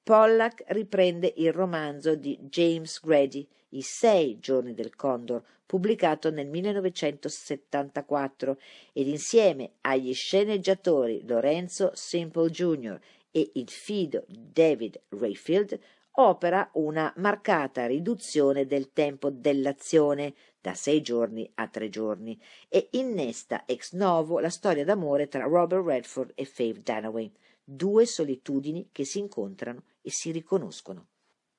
Pollack 0.04 0.62
riprende 0.66 1.32
il 1.36 1.50
romanzo 1.50 2.14
di 2.14 2.38
James 2.42 3.00
Grady, 3.02 3.48
I 3.70 3.80
sei 3.80 4.38
giorni 4.38 4.74
del 4.74 4.94
Condor, 4.94 5.42
pubblicato 5.64 6.30
nel 6.30 6.46
1974, 6.46 8.58
ed 8.92 9.08
insieme 9.08 9.70
agli 9.80 10.12
sceneggiatori 10.12 11.26
Lorenzo 11.26 11.92
Simple 11.94 12.50
Jr. 12.50 13.00
e 13.30 13.52
il 13.54 13.70
fido 13.70 14.26
David 14.28 15.00
Rayfield 15.08 15.80
opera 16.16 16.68
una 16.74 17.10
marcata 17.16 17.86
riduzione 17.86 18.66
del 18.66 18.92
tempo 18.92 19.30
dell'azione 19.30 20.34
da 20.60 20.74
sei 20.74 21.00
giorni 21.00 21.50
a 21.54 21.66
tre 21.66 21.88
giorni 21.88 22.38
e 22.68 22.88
innesta 22.90 23.62
ex 23.64 23.94
novo 23.94 24.38
la 24.38 24.50
storia 24.50 24.84
d'amore 24.84 25.28
tra 25.28 25.44
Robert 25.44 25.86
Redford 25.86 26.32
e 26.34 26.44
Faith 26.44 26.82
Dunaway, 26.82 27.32
due 27.64 28.04
solitudini 28.04 28.90
che 28.92 29.06
si 29.06 29.18
incontrano 29.18 29.82
e 30.04 30.10
si 30.10 30.30
riconoscono. 30.30 31.06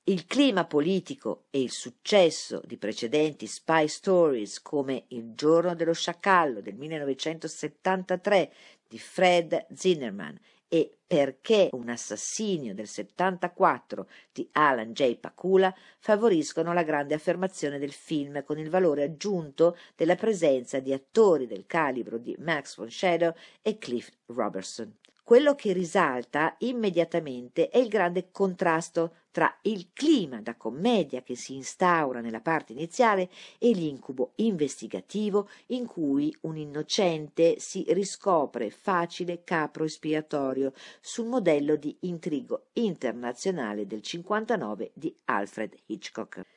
Il 0.08 0.28
clima 0.28 0.66
politico 0.66 1.46
e 1.50 1.62
il 1.62 1.72
successo 1.72 2.62
di 2.64 2.78
precedenti 2.78 3.48
spy 3.48 3.88
stories 3.88 4.62
come 4.62 5.06
Il 5.08 5.34
giorno 5.34 5.74
dello 5.74 5.94
sciacallo 5.94 6.62
del 6.62 6.76
1973 6.76 8.54
di 8.88 9.00
Fred 9.00 9.66
Zinnerman 9.74 10.40
e 10.68 10.98
Perché 11.08 11.70
un 11.74 11.90
assassinio 11.90 12.74
del 12.74 12.88
74 12.88 14.08
di 14.32 14.50
Alan 14.54 14.92
J. 14.92 15.18
Pakula 15.18 15.74
favoriscono 16.00 16.74
la 16.74 16.82
grande 16.82 17.14
affermazione 17.14 17.78
del 17.78 17.92
film 17.92 18.44
con 18.44 18.58
il 18.58 18.72
valore 18.72 19.04
aggiunto 19.04 19.78
della 19.96 20.16
presenza 20.16 20.80
di 20.80 20.94
attori 20.94 21.46
del 21.46 21.68
calibro 21.68 22.18
di 22.18 22.36
Max 22.40 22.76
von 22.78 22.90
Shadow 22.90 23.36
e 23.62 23.78
Cliff 23.78 24.10
Robertson. 24.26 24.98
Quello 25.26 25.56
che 25.56 25.74
risalta 25.74 26.56
immediatamente 26.60 27.70
è 27.70 27.80
il 27.80 27.88
grande 27.88 28.30
contrasto 28.30 29.16
tra 29.32 29.58
il 29.64 29.90
clima 29.92 30.40
da 30.40 30.56
commedia 30.56 31.24
che 31.24 31.36
si 31.36 31.56
instaura 31.56 32.22
nella 32.22 32.42
parte 32.42 32.74
iniziale 32.74 33.32
e 33.58 33.72
l'incubo 33.72 34.34
investigativo 34.36 35.50
in 35.70 35.88
cui 35.88 36.32
un 36.42 36.58
innocente 36.58 37.58
si 37.58 37.84
riscopre 37.88 38.70
facile 38.70 39.44
capro 39.44 39.86
espiatorio 39.86 40.74
sul 41.02 41.26
modello 41.26 41.76
di 41.76 41.98
intrigo 42.02 42.68
internazionale 42.74 43.88
del 43.88 44.04
59 44.04 44.92
di 44.94 45.12
Alfred 45.26 45.76
Hitchcock. 45.88 46.55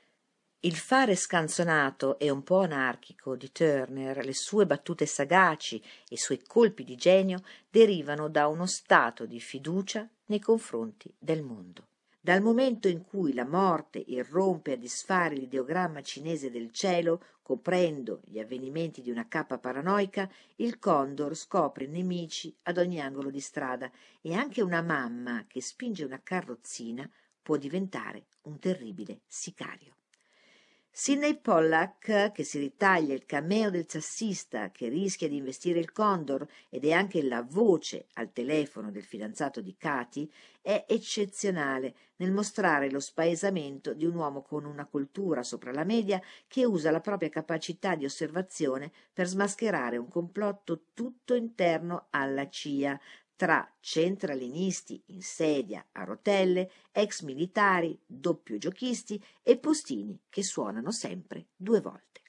Il 0.62 0.74
fare 0.74 1.14
scanzonato 1.14 2.18
e 2.18 2.30
un 2.30 2.42
po' 2.42 2.62
anarchico 2.62 3.36
di 3.36 3.52
Turner, 3.52 4.24
le 4.24 4.34
sue 4.34 4.66
battute 4.66 5.06
sagaci 5.06 5.80
e 5.80 6.14
i 6.14 6.16
suoi 6.16 6.42
colpi 6.42 6.82
di 6.82 6.96
genio 6.96 7.44
derivano 7.70 8.28
da 8.28 8.48
uno 8.48 8.66
stato 8.66 9.24
di 9.24 9.38
fiducia 9.38 10.08
nei 10.26 10.40
confronti 10.40 11.14
del 11.16 11.44
mondo. 11.44 11.86
Dal 12.20 12.42
momento 12.42 12.88
in 12.88 13.04
cui 13.04 13.34
la 13.34 13.44
morte 13.44 14.02
irrompe 14.04 14.72
a 14.72 14.76
disfare 14.76 15.36
l'ideogramma 15.36 16.02
cinese 16.02 16.50
del 16.50 16.72
cielo, 16.72 17.22
coprendo 17.40 18.20
gli 18.24 18.40
avvenimenti 18.40 19.00
di 19.00 19.12
una 19.12 19.28
cappa 19.28 19.58
paranoica, 19.58 20.28
il 20.56 20.80
condor 20.80 21.36
scopre 21.36 21.86
nemici 21.86 22.52
ad 22.64 22.78
ogni 22.78 23.00
angolo 23.00 23.30
di 23.30 23.40
strada 23.40 23.88
e 24.20 24.34
anche 24.34 24.60
una 24.60 24.82
mamma 24.82 25.44
che 25.46 25.62
spinge 25.62 26.04
una 26.04 26.20
carrozzina 26.20 27.08
può 27.40 27.56
diventare 27.56 28.26
un 28.42 28.58
terribile 28.58 29.20
sicario. 29.24 29.97
Sidney 30.90 31.38
Pollack, 31.38 32.32
che 32.32 32.42
si 32.42 32.58
ritaglia 32.58 33.14
il 33.14 33.24
cameo 33.24 33.70
del 33.70 33.88
sassista 33.88 34.70
che 34.70 34.88
rischia 34.88 35.28
di 35.28 35.36
investire 35.36 35.78
il 35.78 35.92
Condor 35.92 36.46
ed 36.68 36.84
è 36.84 36.90
anche 36.90 37.22
la 37.22 37.42
voce 37.42 38.06
al 38.14 38.32
telefono 38.32 38.90
del 38.90 39.04
fidanzato 39.04 39.60
di 39.60 39.76
Katy, 39.76 40.28
è 40.60 40.84
eccezionale 40.88 41.94
nel 42.16 42.32
mostrare 42.32 42.90
lo 42.90 42.98
spaesamento 42.98 43.94
di 43.94 44.04
un 44.04 44.16
uomo 44.16 44.42
con 44.42 44.64
una 44.64 44.86
cultura 44.86 45.44
sopra 45.44 45.72
la 45.72 45.84
media 45.84 46.20
che 46.48 46.64
usa 46.64 46.90
la 46.90 47.00
propria 47.00 47.28
capacità 47.28 47.94
di 47.94 48.04
osservazione 48.04 48.90
per 49.12 49.28
smascherare 49.28 49.96
un 49.96 50.08
complotto 50.08 50.86
tutto 50.94 51.34
interno 51.34 52.08
alla 52.10 52.48
CIA, 52.48 52.98
tra 53.38 53.72
centralinisti 53.78 55.00
in 55.06 55.22
sedia 55.22 55.86
a 55.92 56.02
rotelle, 56.02 56.72
ex 56.90 57.22
militari, 57.22 57.96
doppio 58.04 58.58
giochisti 58.58 59.22
e 59.44 59.56
postini 59.58 60.18
che 60.28 60.42
suonano 60.42 60.90
sempre 60.90 61.46
due 61.54 61.80
volte. 61.80 62.20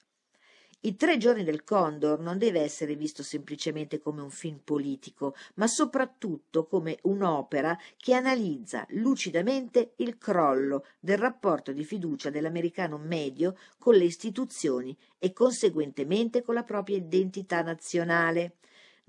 I 0.82 0.96
tre 0.96 1.18
giorni 1.18 1.44
del 1.44 1.64
Condor 1.64 2.20
non 2.20 2.38
deve 2.38 2.62
essere 2.62 2.96
visto 2.96 3.24
semplicemente 3.24 3.98
come 3.98 4.22
un 4.22 4.30
film 4.30 4.60
politico, 4.64 5.36
ma 5.56 5.66
soprattutto 5.66 6.68
come 6.68 7.00
un'opera 7.02 7.76
che 7.98 8.14
analizza 8.14 8.86
lucidamente 8.90 9.94
il 9.98 10.20
crollo 10.20 10.86
del 11.00 11.18
rapporto 11.18 11.72
di 11.72 11.84
fiducia 11.84 12.30
dell'americano 12.30 13.00
medio 13.00 13.58
con 13.80 13.96
le 13.96 14.04
istituzioni 14.04 14.96
e 15.18 15.34
conseguentemente 15.34 16.44
con 16.44 16.54
la 16.54 16.64
propria 16.64 16.98
identità 16.98 17.64
nazionale. 17.64 18.58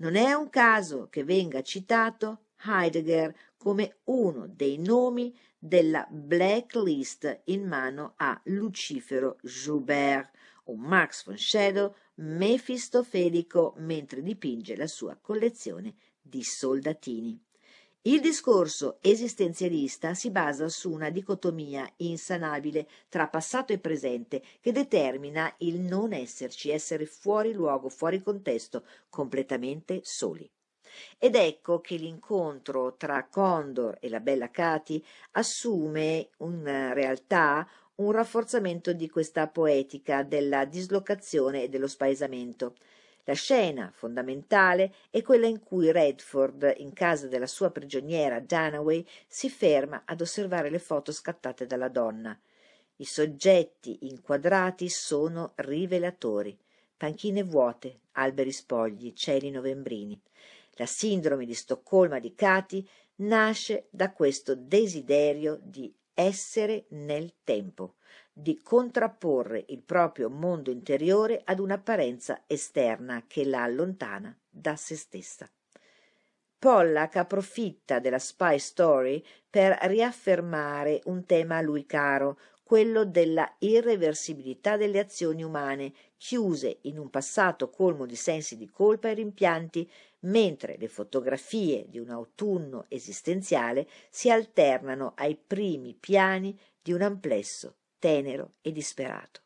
Non 0.01 0.15
è 0.15 0.33
un 0.33 0.49
caso 0.49 1.09
che 1.11 1.23
venga 1.23 1.61
citato 1.61 2.45
Heidegger 2.65 3.35
come 3.55 3.97
uno 4.05 4.47
dei 4.47 4.79
nomi 4.79 5.31
della 5.59 6.07
blacklist 6.09 7.41
in 7.45 7.67
mano 7.67 8.13
a 8.15 8.41
Lucifero 8.45 9.37
Joubert, 9.43 10.31
un 10.65 10.79
Max 10.79 11.23
von 11.23 11.37
Shadow 11.37 11.93
mefistofelico 12.15 13.75
mentre 13.77 14.23
dipinge 14.23 14.75
la 14.75 14.87
sua 14.87 15.15
collezione 15.21 15.93
di 16.19 16.43
soldatini. 16.43 17.39
Il 18.03 18.19
discorso 18.19 18.97
esistenzialista 18.99 20.15
si 20.15 20.31
basa 20.31 20.67
su 20.69 20.91
una 20.91 21.11
dicotomia 21.11 21.87
insanabile 21.97 22.87
tra 23.09 23.27
passato 23.27 23.73
e 23.73 23.77
presente 23.77 24.41
che 24.59 24.71
determina 24.71 25.53
il 25.59 25.79
non 25.79 26.11
esserci, 26.11 26.71
essere 26.71 27.05
fuori 27.05 27.53
luogo, 27.53 27.89
fuori 27.89 28.19
contesto, 28.23 28.85
completamente 29.07 29.99
soli. 30.01 30.49
Ed 31.19 31.35
ecco 31.35 31.79
che 31.79 31.95
l'incontro 31.95 32.95
tra 32.95 33.27
Condor 33.27 33.97
e 34.01 34.09
la 34.09 34.19
bella 34.19 34.49
Cati 34.49 35.05
assume 35.33 36.29
in 36.39 36.91
realtà 36.93 37.69
un 37.97 38.11
rafforzamento 38.11 38.93
di 38.93 39.09
questa 39.11 39.47
poetica 39.47 40.23
della 40.23 40.65
dislocazione 40.65 41.63
e 41.63 41.69
dello 41.69 41.87
spaesamento. 41.87 42.73
La 43.25 43.33
scena 43.33 43.91
fondamentale 43.93 44.93
è 45.09 45.21
quella 45.21 45.45
in 45.45 45.61
cui 45.61 45.91
Redford, 45.91 46.73
in 46.77 46.91
casa 46.93 47.27
della 47.27 47.47
sua 47.47 47.69
prigioniera 47.69 48.39
Danaway, 48.39 49.05
si 49.27 49.49
ferma 49.49 50.03
ad 50.05 50.21
osservare 50.21 50.69
le 50.69 50.79
foto 50.79 51.11
scattate 51.11 51.67
dalla 51.67 51.87
donna. 51.89 52.37
I 52.95 53.05
soggetti 53.05 54.07
inquadrati 54.07 54.89
sono 54.89 55.53
rivelatori. 55.55 56.57
Panchine 56.97 57.43
vuote, 57.43 58.01
alberi 58.13 58.51
spogli, 58.51 59.13
cieli 59.13 59.49
novembrini. 59.49 60.19
La 60.73 60.85
sindrome 60.85 61.45
di 61.45 61.53
Stoccolma 61.53 62.19
di 62.19 62.33
Cati 62.33 62.87
nasce 63.17 63.87
da 63.89 64.11
questo 64.11 64.55
desiderio 64.55 65.59
di 65.61 65.93
essere 66.13 66.85
nel 66.89 67.33
tempo, 67.43 67.95
di 68.31 68.61
contrapporre 68.61 69.65
il 69.69 69.81
proprio 69.81 70.29
mondo 70.29 70.71
interiore 70.71 71.41
ad 71.43 71.59
un'apparenza 71.59 72.43
esterna 72.47 73.25
che 73.27 73.45
la 73.45 73.63
allontana 73.63 74.35
da 74.49 74.75
se 74.75 74.95
stessa. 74.95 75.49
Pollack 76.57 77.15
approfitta 77.15 77.99
della 77.99 78.19
spy 78.19 78.59
story 78.59 79.23
per 79.49 79.77
riaffermare 79.81 81.01
un 81.05 81.25
tema 81.25 81.57
a 81.57 81.61
lui 81.61 81.85
caro, 81.85 82.37
quello 82.63 83.03
della 83.03 83.55
irreversibilità 83.59 84.77
delle 84.77 84.99
azioni 84.99 85.43
umane, 85.43 85.91
chiuse 86.17 86.77
in 86.83 86.99
un 86.99 87.09
passato 87.09 87.69
colmo 87.69 88.05
di 88.05 88.15
sensi 88.15 88.57
di 88.57 88.69
colpa 88.69 89.09
e 89.09 89.13
rimpianti, 89.13 89.91
mentre 90.21 90.77
le 90.77 90.87
fotografie 90.87 91.85
di 91.87 91.99
un 91.99 92.09
autunno 92.09 92.85
esistenziale 92.87 93.87
si 94.09 94.29
alternano 94.29 95.13
ai 95.15 95.35
primi 95.35 95.95
piani 95.99 96.57
di 96.81 96.91
un 96.93 97.01
amplesso 97.01 97.75
tenero 97.99 98.53
e 98.61 98.71
disperato. 98.71 99.41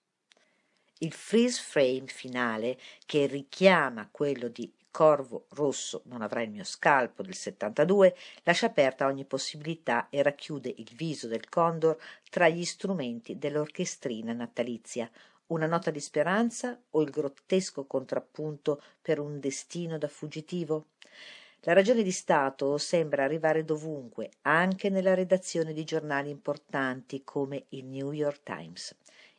Il 0.99 1.11
freeze 1.11 1.61
frame 1.61 2.07
finale, 2.07 2.77
che 3.05 3.25
richiama 3.25 4.07
quello 4.09 4.47
di 4.47 4.71
Corvo 4.89 5.47
Rosso 5.49 6.03
non 6.05 6.21
avrà 6.21 6.41
il 6.41 6.49
mio 6.49 6.63
scalpo 6.63 7.21
del 7.21 7.35
72, 7.35 8.15
lascia 8.43 8.67
aperta 8.67 9.05
ogni 9.05 9.25
possibilità 9.25 10.07
e 10.09 10.23
racchiude 10.23 10.73
il 10.77 10.89
viso 10.95 11.27
del 11.27 11.49
Condor 11.49 11.97
tra 12.29 12.47
gli 12.47 12.63
strumenti 12.63 13.37
dell'orchestrina 13.37 14.31
natalizia, 14.31 15.11
una 15.47 15.67
nota 15.67 15.91
di 15.91 15.99
speranza 15.99 16.79
o 16.91 17.01
il 17.01 17.09
grottesco 17.09 17.85
contrappunto 17.85 18.81
per 19.01 19.19
un 19.19 19.39
destino 19.39 19.97
da 19.97 20.07
fuggitivo? 20.07 20.87
La 21.61 21.73
ragione 21.73 22.03
di 22.03 22.11
Stato 22.11 22.77
sembra 22.77 23.23
arrivare 23.23 23.65
dovunque, 23.65 24.29
anche 24.41 24.89
nella 24.89 25.13
redazione 25.13 25.73
di 25.73 25.83
giornali 25.83 26.29
importanti 26.29 27.23
come 27.23 27.65
il 27.69 27.85
New 27.85 28.11
York 28.11 28.43
Times. 28.43 28.95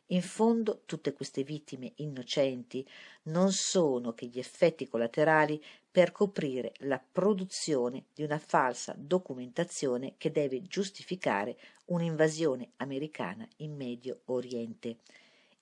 In 0.07 0.21
fondo 0.21 0.83
tutte 0.85 1.11
queste 1.11 1.43
vittime 1.43 1.91
innocenti 1.95 2.87
non 3.23 3.51
sono 3.51 4.13
che 4.13 4.27
gli 4.27 4.39
effetti 4.39 4.87
collaterali 4.87 5.61
per 5.91 6.11
coprire 6.11 6.71
la 6.79 6.99
produzione 6.99 8.05
di 8.13 8.23
una 8.23 8.39
falsa 8.39 8.93
documentazione 8.97 10.13
che 10.17 10.31
deve 10.31 10.61
giustificare 10.61 11.57
un'invasione 11.85 12.71
americana 12.77 13.45
in 13.57 13.75
Medio 13.75 14.21
Oriente. 14.25 14.97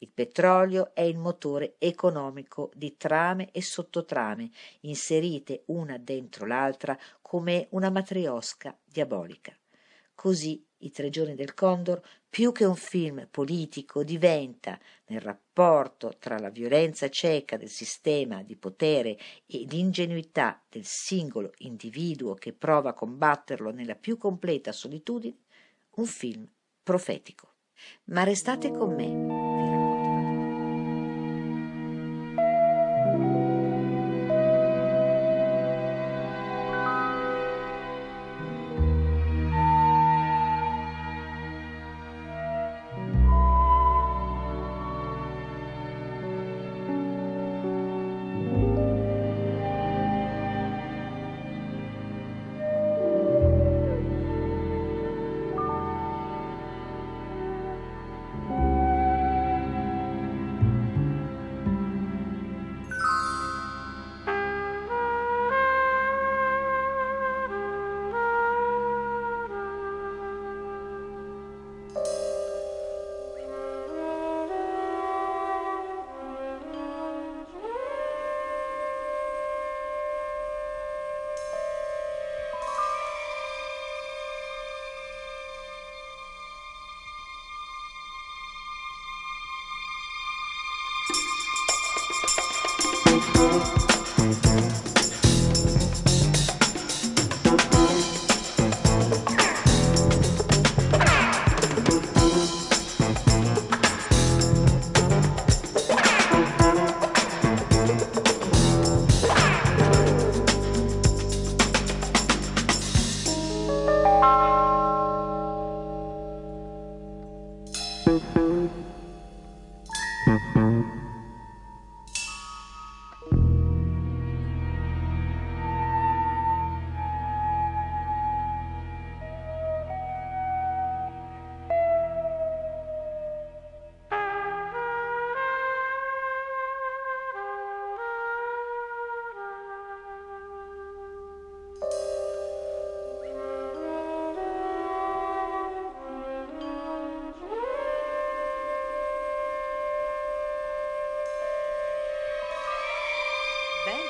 Il 0.05 0.11
petrolio 0.13 0.93
è 0.93 1.01
il 1.01 1.17
motore 1.17 1.77
economico 1.79 2.69
di 2.75 2.95
trame 2.95 3.49
e 3.49 3.63
sottotrame, 3.63 4.51
inserite 4.81 5.63
una 5.67 5.97
dentro 5.97 6.45
l'altra 6.45 6.95
come 7.23 7.65
una 7.71 7.89
matriosca 7.89 8.77
diabolica. 8.83 9.57
Così 10.13 10.63
i 10.77 10.91
tre 10.91 11.09
giorni 11.09 11.33
del 11.33 11.55
Condor, 11.55 11.99
più 12.29 12.51
che 12.51 12.65
un 12.65 12.75
film 12.75 13.27
politico, 13.31 14.03
diventa, 14.03 14.79
nel 15.07 15.21
rapporto 15.21 16.17
tra 16.19 16.37
la 16.37 16.49
violenza 16.49 17.09
cieca 17.09 17.57
del 17.57 17.69
sistema 17.69 18.43
di 18.43 18.55
potere 18.55 19.17
e 19.47 19.65
l'ingenuità 19.67 20.61
del 20.69 20.85
singolo 20.85 21.51
individuo 21.59 22.35
che 22.35 22.53
prova 22.53 22.91
a 22.91 22.93
combatterlo 22.93 23.71
nella 23.71 23.95
più 23.95 24.17
completa 24.19 24.71
solitudine, 24.71 25.35
un 25.95 26.05
film 26.05 26.47
profetico. 26.83 27.53
Ma 28.05 28.23
restate 28.23 28.69
con 28.69 28.93
me. 28.93 29.54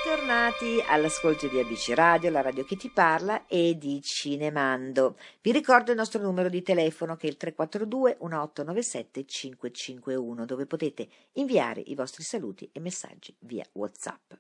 Bentornati 0.06 0.84
all'ascolto 0.86 1.48
di 1.48 1.58
ABC 1.58 1.94
Radio, 1.96 2.30
la 2.30 2.42
radio 2.42 2.64
che 2.64 2.76
ti 2.76 2.92
parla 2.92 3.48
e 3.48 3.76
di 3.76 4.04
Cinemando. 4.04 5.18
Vi 5.42 5.52
ricordo 5.52 5.90
il 5.90 5.98
nostro 5.98 6.22
numero 6.22 6.48
di 6.48 6.62
telefono 6.62 7.16
che 7.16 7.26
è 7.26 7.30
il 7.32 7.38
342 7.38 8.18
1897 8.22 9.26
551 9.26 10.46
dove 10.46 10.68
potete 10.68 11.08
inviare 11.34 11.82
i 11.84 11.96
vostri 11.96 12.22
saluti 12.22 12.70
e 12.72 12.80
messaggi 12.82 13.36
via 13.40 13.66
WhatsApp. 13.72 14.34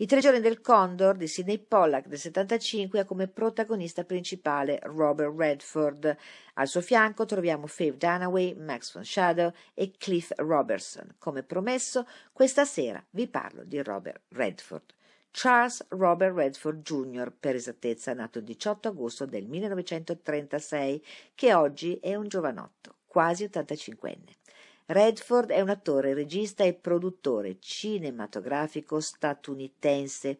I 0.00 0.06
tre 0.06 0.20
giorni 0.20 0.38
del 0.38 0.60
Condor 0.60 1.16
di 1.16 1.26
Sidney 1.26 1.58
Pollack 1.58 2.06
del 2.06 2.20
75 2.20 3.00
ha 3.00 3.04
come 3.04 3.26
protagonista 3.26 4.04
principale 4.04 4.78
Robert 4.84 5.36
Redford. 5.36 6.16
Al 6.54 6.68
suo 6.68 6.80
fianco 6.82 7.24
troviamo 7.24 7.66
Faith 7.66 7.96
Dunaway, 7.96 8.54
Max 8.54 8.92
von 8.92 9.04
Shadow 9.04 9.52
e 9.74 9.90
Cliff 9.98 10.30
Robertson. 10.36 11.16
Come 11.18 11.42
promesso, 11.42 12.06
questa 12.32 12.64
sera 12.64 13.04
vi 13.10 13.26
parlo 13.26 13.64
di 13.64 13.82
Robert 13.82 14.20
Redford. 14.28 14.94
Charles 15.32 15.84
Robert 15.88 16.36
Redford 16.36 16.82
Jr., 16.82 17.32
per 17.32 17.56
esattezza 17.56 18.14
nato 18.14 18.38
il 18.38 18.44
18 18.44 18.86
agosto 18.86 19.26
del 19.26 19.48
1936, 19.48 21.04
che 21.34 21.54
oggi 21.54 21.98
è 22.00 22.14
un 22.14 22.28
giovanotto, 22.28 22.98
quasi 23.04 23.46
85enne. 23.46 24.36
Redford 24.90 25.50
è 25.50 25.60
un 25.60 25.68
attore, 25.68 26.14
regista 26.14 26.64
e 26.64 26.72
produttore 26.72 27.58
cinematografico 27.60 29.00
statunitense. 29.00 30.38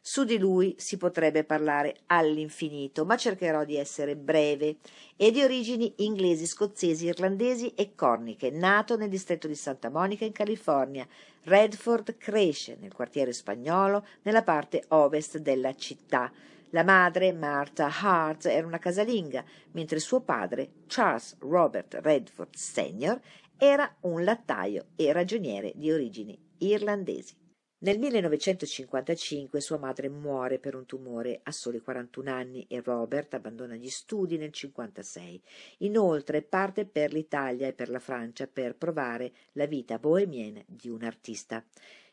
Su 0.00 0.24
di 0.24 0.38
lui 0.38 0.74
si 0.78 0.96
potrebbe 0.96 1.44
parlare 1.44 1.96
all'infinito, 2.06 3.04
ma 3.04 3.18
cercherò 3.18 3.66
di 3.66 3.76
essere 3.76 4.16
breve. 4.16 4.76
È 5.14 5.30
di 5.30 5.42
origini 5.42 5.92
inglesi, 5.96 6.46
scozzesi, 6.46 7.04
irlandesi 7.08 7.74
e 7.74 7.94
corniche. 7.94 8.48
Nato 8.48 8.96
nel 8.96 9.10
distretto 9.10 9.46
di 9.46 9.54
Santa 9.54 9.90
Monica 9.90 10.24
in 10.24 10.32
California, 10.32 11.06
Redford 11.42 12.16
cresce 12.16 12.78
nel 12.80 12.94
quartiere 12.94 13.34
spagnolo 13.34 14.06
nella 14.22 14.42
parte 14.42 14.82
ovest 14.88 15.36
della 15.36 15.74
città. 15.74 16.32
La 16.70 16.84
madre, 16.84 17.32
Martha 17.32 17.90
Hart, 17.92 18.46
era 18.46 18.66
una 18.66 18.78
casalinga, 18.78 19.44
mentre 19.72 19.98
suo 19.98 20.20
padre, 20.20 20.70
Charles 20.86 21.36
Robert 21.40 21.98
Redford 22.00 22.54
Sr., 22.54 23.20
era 23.62 23.94
un 24.04 24.24
lattaio 24.24 24.86
e 24.96 25.12
ragioniere 25.12 25.72
di 25.74 25.92
origini 25.92 26.34
irlandesi. 26.60 27.36
Nel 27.80 27.98
1955 27.98 29.60
sua 29.60 29.76
madre 29.76 30.08
muore 30.08 30.58
per 30.58 30.74
un 30.74 30.86
tumore 30.86 31.40
a 31.42 31.52
soli 31.52 31.78
41 31.78 32.30
anni 32.30 32.64
e 32.70 32.80
Robert 32.80 33.34
abbandona 33.34 33.74
gli 33.74 33.90
studi 33.90 34.38
nel 34.38 34.50
1956. 34.54 35.42
Inoltre 35.80 36.40
parte 36.40 36.86
per 36.86 37.12
l'Italia 37.12 37.66
e 37.66 37.74
per 37.74 37.90
la 37.90 37.98
Francia 37.98 38.46
per 38.46 38.76
provare 38.76 39.30
la 39.52 39.66
vita 39.66 39.98
bohemienne 39.98 40.64
di 40.66 40.88
un 40.88 41.02
artista. 41.02 41.62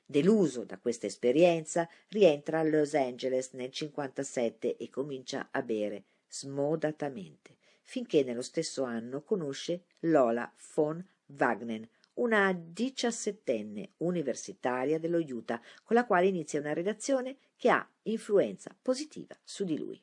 Deluso 0.05 0.65
da 0.65 0.77
questa 0.77 1.05
esperienza, 1.05 1.87
rientra 2.09 2.59
a 2.59 2.63
Los 2.63 2.93
Angeles 2.93 3.51
nel 3.53 3.71
1957 3.71 4.75
e 4.75 4.89
comincia 4.89 5.47
a 5.49 5.61
bere 5.61 6.03
smodatamente, 6.27 7.55
finché 7.83 8.23
nello 8.23 8.41
stesso 8.41 8.83
anno 8.83 9.21
conosce 9.21 9.85
Lola 9.99 10.53
von 10.73 11.01
Wagner, 11.27 11.87
una 12.15 12.53
diciassettenne 12.53 13.91
universitaria 13.97 14.99
dello 14.99 15.19
Utah 15.19 15.61
con 15.83 15.95
la 15.95 16.05
quale 16.05 16.27
inizia 16.27 16.59
una 16.59 16.73
relazione 16.73 17.37
che 17.55 17.69
ha 17.69 17.87
influenza 18.03 18.75
positiva 18.81 19.37
su 19.43 19.63
di 19.63 19.77
lui. 19.77 20.01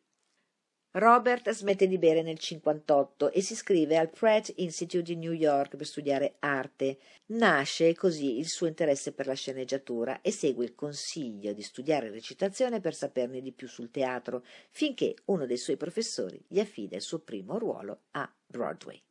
Robert 0.96 1.50
smette 1.50 1.88
di 1.88 1.98
bere 1.98 2.22
nel 2.22 2.38
58 2.38 3.32
e 3.32 3.40
si 3.40 3.54
iscrive 3.54 3.96
al 3.96 4.10
Pratt 4.10 4.52
Institute 4.56 5.02
di 5.02 5.16
New 5.16 5.32
York 5.32 5.76
per 5.76 5.86
studiare 5.86 6.36
arte. 6.38 6.98
Nasce 7.26 7.96
così 7.96 8.38
il 8.38 8.46
suo 8.46 8.68
interesse 8.68 9.10
per 9.10 9.26
la 9.26 9.34
sceneggiatura 9.34 10.20
e 10.20 10.30
segue 10.30 10.64
il 10.64 10.76
consiglio 10.76 11.52
di 11.52 11.62
studiare 11.62 12.10
recitazione 12.10 12.78
per 12.78 12.94
saperne 12.94 13.40
di 13.40 13.50
più 13.50 13.66
sul 13.66 13.90
teatro, 13.90 14.44
finché 14.70 15.16
uno 15.24 15.46
dei 15.46 15.56
suoi 15.56 15.76
professori 15.76 16.40
gli 16.46 16.60
affida 16.60 16.94
il 16.94 17.02
suo 17.02 17.18
primo 17.18 17.58
ruolo 17.58 18.02
a 18.12 18.32
Broadway. 18.46 19.02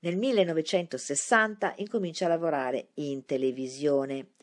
Nel 0.00 0.16
1960 0.16 1.74
incomincia 1.78 2.26
a 2.26 2.28
lavorare 2.28 2.90
in 2.94 3.24
televisione 3.24 4.34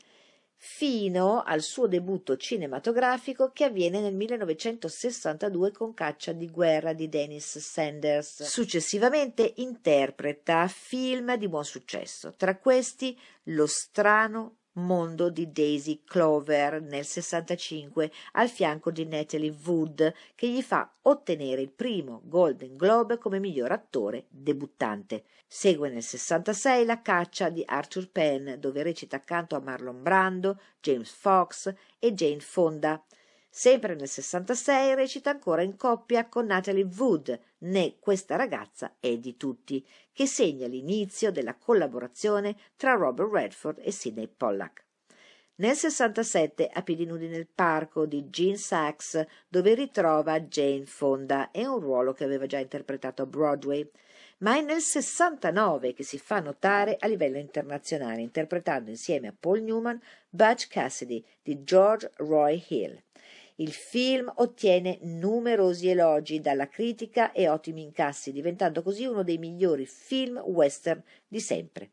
fino 0.58 1.44
al 1.44 1.62
suo 1.62 1.88
debutto 1.88 2.38
cinematografico 2.38 3.52
che 3.52 3.66
avviene 3.66 4.02
nel 4.02 4.16
1962 4.16 5.72
con 5.72 5.94
Caccia 5.94 6.32
di 6.32 6.50
guerra 6.50 6.92
di 6.94 7.08
Dennis 7.08 7.60
Sanders. 7.60 8.44
Successivamente 8.44 9.54
interpreta 9.58 10.68
film 10.68 11.36
di 11.38 11.48
buon 11.48 11.66
successo, 11.66 12.34
tra 12.36 12.58
questi 12.58 13.18
Lo 13.44 13.68
strano 13.68 14.58
mondo 14.76 15.30
di 15.30 15.52
Daisy 15.52 16.02
Clover 16.06 16.82
nel 16.82 17.06
65 17.06 18.12
al 18.34 18.50
fianco 18.50 18.92
di 18.92 19.06
Natalie 19.06 19.56
Wood 19.66 20.14
che 20.36 20.50
gli 20.50 20.62
fa 20.62 20.90
ottenere 21.04 21.62
il 21.62 21.72
primo 21.72 22.22
Golden 22.24 22.76
Globe 22.76 23.18
come 23.18 23.40
miglior 23.40 23.72
attore 23.72 24.26
debuttante. 24.30 25.24
Segue 25.48 25.90
nel 25.90 26.04
66 26.04 26.86
La 26.86 27.02
caccia 27.02 27.50
di 27.50 27.64
Arthur 27.66 28.10
Penn 28.10 28.54
dove 28.56 28.84
recita 28.84 29.16
accanto 29.16 29.56
a 29.56 29.60
Marlon 29.60 30.02
Brando, 30.02 30.60
James 30.80 31.12
Fox 31.12 31.74
e 32.00 32.14
Jane 32.14 32.40
Fonda. 32.40 33.02
Sempre 33.58 33.96
nel 33.96 34.10
66 34.10 34.96
recita 34.96 35.30
ancora 35.30 35.62
in 35.62 35.78
coppia 35.78 36.28
con 36.28 36.48
Natalie 36.48 36.90
Wood, 36.98 37.40
né 37.60 37.96
Questa 38.02 38.36
ragazza 38.36 38.98
è 39.00 39.16
di 39.16 39.38
tutti, 39.38 39.82
che 40.12 40.28
segna 40.28 40.68
l'inizio 40.68 41.32
della 41.32 41.56
collaborazione 41.56 42.58
tra 42.76 42.96
Robert 42.96 43.32
Redford 43.32 43.80
e 43.82 43.92
Sidney 43.92 44.28
Pollack. 44.28 44.84
Nel 45.56 45.74
67 45.74 46.68
a 46.68 46.82
piedi 46.82 47.06
nudi 47.06 47.30
nel 47.30 47.48
parco 47.48 48.06
di 48.06 48.30
Gene 48.30 48.58
Sachs, 48.58 49.26
dove 49.48 49.74
ritrova 49.74 50.42
Jane 50.42 50.86
Fonda, 50.86 51.50
è 51.52 51.66
un 51.66 51.80
ruolo 51.80 52.12
che 52.12 52.26
aveva 52.26 52.48
già 52.48 52.60
interpretato 52.60 53.22
a 53.22 53.26
Broadway, 53.26 53.90
ma 54.40 54.58
è 54.58 54.62
nel 54.62 54.82
69 54.82 55.94
che 55.94 56.04
si 56.04 56.20
fa 56.20 56.42
notare 56.42 56.98
a 57.00 57.08
livello 57.08 57.38
internazionale, 57.38 58.20
interpretando 58.20 58.90
insieme 58.90 59.30
a 59.30 59.36
Paul 59.40 59.62
Newman 59.62 60.02
Butch 60.28 60.68
Cassidy 60.68 61.24
di 61.42 61.64
George 61.64 62.12
Roy 62.18 62.62
Hill. 62.68 63.02
Il 63.58 63.72
film 63.72 64.30
ottiene 64.36 64.98
numerosi 65.04 65.88
elogi 65.88 66.42
dalla 66.42 66.68
critica 66.68 67.32
e 67.32 67.48
ottimi 67.48 67.84
incassi, 67.84 68.34
diventando 68.34 68.84
così 68.84 69.06
uno 69.06 69.24
dei 69.24 69.38
migliori 69.38 69.86
film 69.86 70.38
western 70.40 71.02
di 71.26 71.40
sempre. 71.40 71.92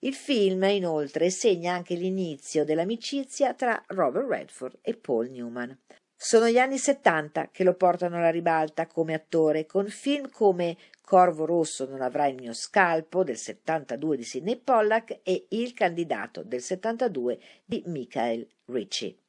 Il 0.00 0.14
film, 0.14 0.62
inoltre, 0.64 1.30
segna 1.30 1.72
anche 1.72 1.94
l'inizio 1.94 2.64
dell'amicizia 2.64 3.54
tra 3.54 3.82
Robert 3.88 4.28
Redford 4.28 4.78
e 4.82 4.94
Paul 4.94 5.30
Newman. 5.30 5.76
Sono 6.14 6.48
gli 6.48 6.58
anni 6.58 6.78
70 6.78 7.48
che 7.50 7.64
lo 7.64 7.74
portano 7.74 8.16
alla 8.16 8.30
ribalta 8.30 8.86
come 8.86 9.14
attore, 9.14 9.66
con 9.66 9.88
film 9.88 10.30
come 10.30 10.76
Corvo 11.00 11.44
Rosso 11.44 11.86
non 11.88 12.02
avrà 12.02 12.26
il 12.26 12.36
mio 12.36 12.52
scalpo 12.52 13.24
del 13.24 13.36
72 13.36 14.16
di 14.16 14.22
Sidney 14.22 14.56
Pollack 14.56 15.20
e 15.22 15.46
Il 15.48 15.74
candidato 15.74 16.42
del 16.44 16.62
72 16.62 17.38
di 17.64 17.82
Michael 17.86 18.46
Ritchie. 18.66 19.23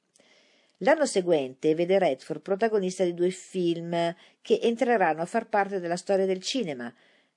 L'anno 0.79 1.05
seguente 1.05 1.73
vede 1.73 1.97
Redford 1.97 2.41
protagonista 2.41 3.05
di 3.05 3.13
due 3.13 3.29
film 3.29 4.13
che 4.41 4.59
entreranno 4.61 5.21
a 5.21 5.25
far 5.25 5.47
parte 5.47 5.79
della 5.79 5.95
storia 5.95 6.25
del 6.25 6.41
cinema, 6.41 6.93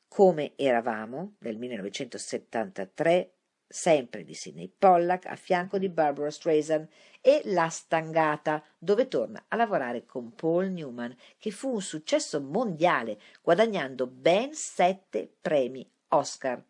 come 0.09 0.55
eravamo? 0.57 1.35
Del 1.39 1.57
1973, 1.57 3.33
sempre 3.69 4.25
di 4.25 4.35
Sidney 4.35 4.73
Pollack, 4.77 5.27
a 5.27 5.37
fianco 5.37 5.79
di 5.79 5.89
Barbara 5.89 6.31
Streisand, 6.31 6.89
e 7.21 7.43
La 7.45 7.69
Stangata, 7.69 8.65
dove 8.77 9.07
torna 9.07 9.45
a 9.47 9.55
lavorare 9.55 10.05
con 10.05 10.35
Paul 10.35 10.71
Newman, 10.71 11.15
che 11.39 11.53
fu 11.53 11.75
un 11.75 11.83
successo 11.83 12.41
mondiale, 12.41 13.21
guadagnando 13.41 14.09
ben 14.09 14.53
sette 14.53 15.33
premi 15.41 15.89
Oscar 16.09 16.61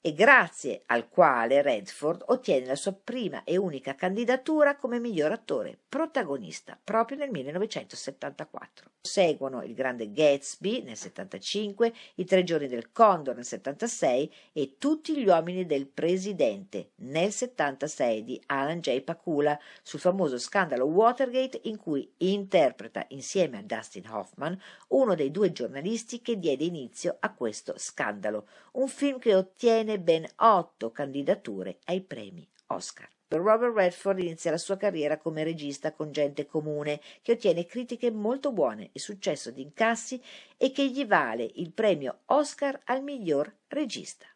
e 0.00 0.12
grazie 0.12 0.82
al 0.86 1.08
quale 1.08 1.62
Redford 1.62 2.24
ottiene 2.26 2.66
la 2.66 2.76
sua 2.76 2.92
prima 2.92 3.42
e 3.44 3.56
unica 3.56 3.94
candidatura 3.94 4.76
come 4.76 5.00
miglior 5.00 5.32
attore 5.32 5.78
protagonista 5.88 6.78
proprio 6.82 7.18
nel 7.18 7.30
1974. 7.30 8.90
Seguono 9.00 9.62
Il 9.62 9.74
Grande 9.74 10.10
Gatsby 10.10 10.82
nel 10.82 10.96
75, 10.96 11.92
I 12.16 12.24
Tre 12.24 12.44
Giorni 12.44 12.66
del 12.66 12.92
Condor 12.92 13.36
nel 13.36 13.44
76 13.44 14.32
e 14.52 14.76
Tutti 14.78 15.16
gli 15.16 15.26
uomini 15.26 15.64
del 15.64 15.86
Presidente 15.86 16.90
nel 16.96 17.32
76 17.32 18.24
di 18.24 18.40
Alan 18.46 18.80
J. 18.80 19.00
Pakula 19.00 19.58
sul 19.82 20.00
famoso 20.00 20.38
scandalo 20.38 20.86
Watergate 20.86 21.60
in 21.64 21.76
cui 21.76 22.12
interpreta 22.18 23.04
insieme 23.08 23.58
a 23.58 23.62
Dustin 23.62 24.08
Hoffman 24.08 24.60
uno 24.88 25.14
dei 25.14 25.30
due 25.30 25.52
giornalisti 25.52 26.20
che 26.20 26.38
diede 26.38 26.64
inizio 26.64 27.16
a 27.20 27.32
questo 27.32 27.74
scandalo, 27.76 28.48
un 28.72 28.88
film 28.88 29.18
che 29.18 29.34
ottiene 29.34 29.95
ben 29.98 30.26
otto 30.36 30.90
candidature 30.90 31.78
ai 31.84 32.00
premi 32.00 32.48
Oscar. 32.68 33.08
Robert 33.28 33.74
Redford 33.74 34.20
inizia 34.20 34.52
la 34.52 34.58
sua 34.58 34.76
carriera 34.76 35.18
come 35.18 35.42
regista 35.42 35.92
con 35.92 36.12
Gente 36.12 36.46
Comune, 36.46 37.00
che 37.22 37.32
ottiene 37.32 37.66
critiche 37.66 38.10
molto 38.10 38.52
buone 38.52 38.90
e 38.92 39.00
successo 39.00 39.50
di 39.50 39.62
incassi 39.62 40.22
e 40.56 40.70
che 40.70 40.88
gli 40.88 41.04
vale 41.04 41.50
il 41.56 41.72
premio 41.72 42.20
Oscar 42.26 42.80
al 42.84 43.02
miglior 43.02 43.52
regista. 43.68 44.26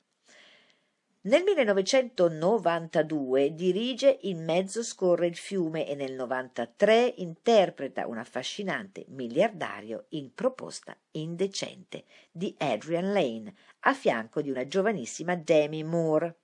Nel 1.22 1.42
1992 1.42 3.54
dirige 3.54 4.20
In 4.22 4.42
mezzo 4.42 4.82
scorre 4.82 5.26
il 5.26 5.36
fiume 5.36 5.86
e 5.86 5.94
nel 5.94 6.12
1993 6.12 7.16
interpreta 7.18 8.06
un 8.06 8.16
affascinante 8.16 9.04
miliardario 9.08 10.06
in 10.10 10.32
Proposta 10.32 10.96
indecente 11.10 12.04
di 12.32 12.54
Adrian 12.56 13.12
Lane, 13.12 13.54
a 13.80 13.92
fianco 13.92 14.40
di 14.40 14.48
una 14.48 14.66
giovanissima 14.66 15.36
Demi 15.36 15.84
Moore. 15.84 16.36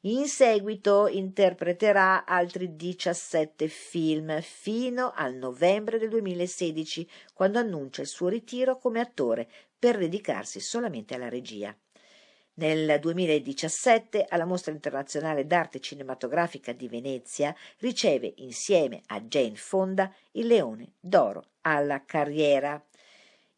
In 0.00 0.26
seguito 0.26 1.06
interpreterà 1.06 2.24
altri 2.24 2.74
17 2.74 3.68
film 3.68 4.40
fino 4.40 5.12
al 5.14 5.34
novembre 5.34 5.96
del 5.96 6.08
2016, 6.08 7.08
quando 7.32 7.60
annuncia 7.60 8.00
il 8.00 8.08
suo 8.08 8.26
ritiro 8.26 8.78
come 8.78 8.98
attore 8.98 9.48
per 9.78 9.96
dedicarsi 9.96 10.58
solamente 10.58 11.14
alla 11.14 11.28
regia. 11.28 11.72
Nel 12.58 12.98
2017 12.98 14.26
alla 14.28 14.44
Mostra 14.44 14.72
internazionale 14.72 15.46
d'arte 15.46 15.78
cinematografica 15.78 16.72
di 16.72 16.88
Venezia 16.88 17.54
riceve 17.78 18.34
insieme 18.38 19.02
a 19.06 19.20
Jane 19.20 19.54
Fonda 19.54 20.12
il 20.32 20.48
Leone 20.48 20.94
d'oro 20.98 21.50
alla 21.60 22.04
carriera. 22.04 22.84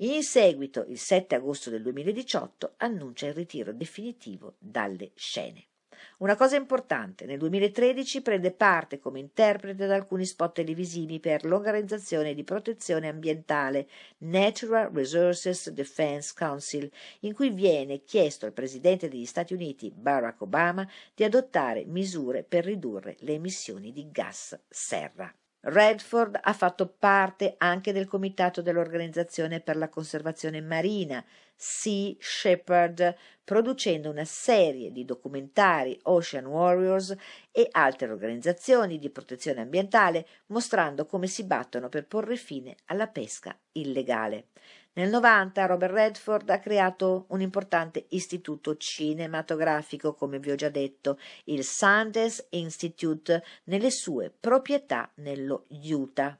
In 0.02 0.22
seguito, 0.22 0.84
il 0.86 0.98
7 0.98 1.34
agosto 1.34 1.70
del 1.70 1.80
2018, 1.80 2.74
annuncia 2.76 3.26
il 3.26 3.34
ritiro 3.34 3.72
definitivo 3.72 4.56
dalle 4.58 5.12
scene. 5.14 5.69
Una 6.18 6.36
cosa 6.36 6.56
importante, 6.56 7.24
nel 7.26 7.38
2013 7.38 8.22
prende 8.22 8.52
parte 8.52 8.98
come 8.98 9.18
interprete 9.18 9.84
ad 9.84 9.90
alcuni 9.90 10.24
spot 10.24 10.54
televisivi 10.54 11.20
per 11.20 11.44
l'Organizzazione 11.44 12.34
di 12.34 12.44
Protezione 12.44 13.08
Ambientale 13.08 13.88
Natural 14.18 14.90
Resources 14.92 15.70
Defense 15.70 16.34
Council, 16.36 16.90
in 17.20 17.34
cui 17.34 17.50
viene 17.50 18.04
chiesto 18.04 18.46
al 18.46 18.52
Presidente 18.52 19.08
degli 19.08 19.26
Stati 19.26 19.54
Uniti 19.54 19.90
Barack 19.90 20.40
Obama 20.42 20.88
di 21.14 21.24
adottare 21.24 21.84
misure 21.84 22.42
per 22.42 22.64
ridurre 22.64 23.16
le 23.20 23.34
emissioni 23.34 23.92
di 23.92 24.10
gas 24.10 24.58
serra. 24.68 25.32
Redford 25.62 26.38
ha 26.42 26.52
fatto 26.54 26.88
parte 26.88 27.54
anche 27.58 27.92
del 27.92 28.06
comitato 28.06 28.62
dell'Organizzazione 28.62 29.60
per 29.60 29.76
la 29.76 29.90
conservazione 29.90 30.62
marina, 30.62 31.22
Sea 31.62 32.14
Shepherd, 32.18 33.14
producendo 33.44 34.08
una 34.08 34.24
serie 34.24 34.90
di 34.90 35.04
documentari 35.04 35.98
Ocean 36.04 36.46
Warriors 36.46 37.14
e 37.52 37.68
altre 37.70 38.08
organizzazioni 38.08 38.98
di 38.98 39.10
protezione 39.10 39.60
ambientale, 39.60 40.26
mostrando 40.46 41.04
come 41.04 41.26
si 41.26 41.44
battono 41.44 41.90
per 41.90 42.06
porre 42.06 42.36
fine 42.36 42.76
alla 42.86 43.08
pesca 43.08 43.54
illegale. 43.72 44.46
Nel 44.94 45.10
90 45.10 45.66
Robert 45.66 45.92
Redford 45.92 46.48
ha 46.48 46.60
creato 46.60 47.26
un 47.28 47.42
importante 47.42 48.06
istituto 48.08 48.78
cinematografico, 48.78 50.14
come 50.14 50.38
vi 50.38 50.52
ho 50.52 50.54
già 50.54 50.70
detto, 50.70 51.18
il 51.44 51.62
Sundance 51.62 52.46
Institute, 52.52 53.44
nelle 53.64 53.90
sue 53.90 54.32
proprietà 54.40 55.10
nello 55.16 55.66
Utah. 55.68 56.38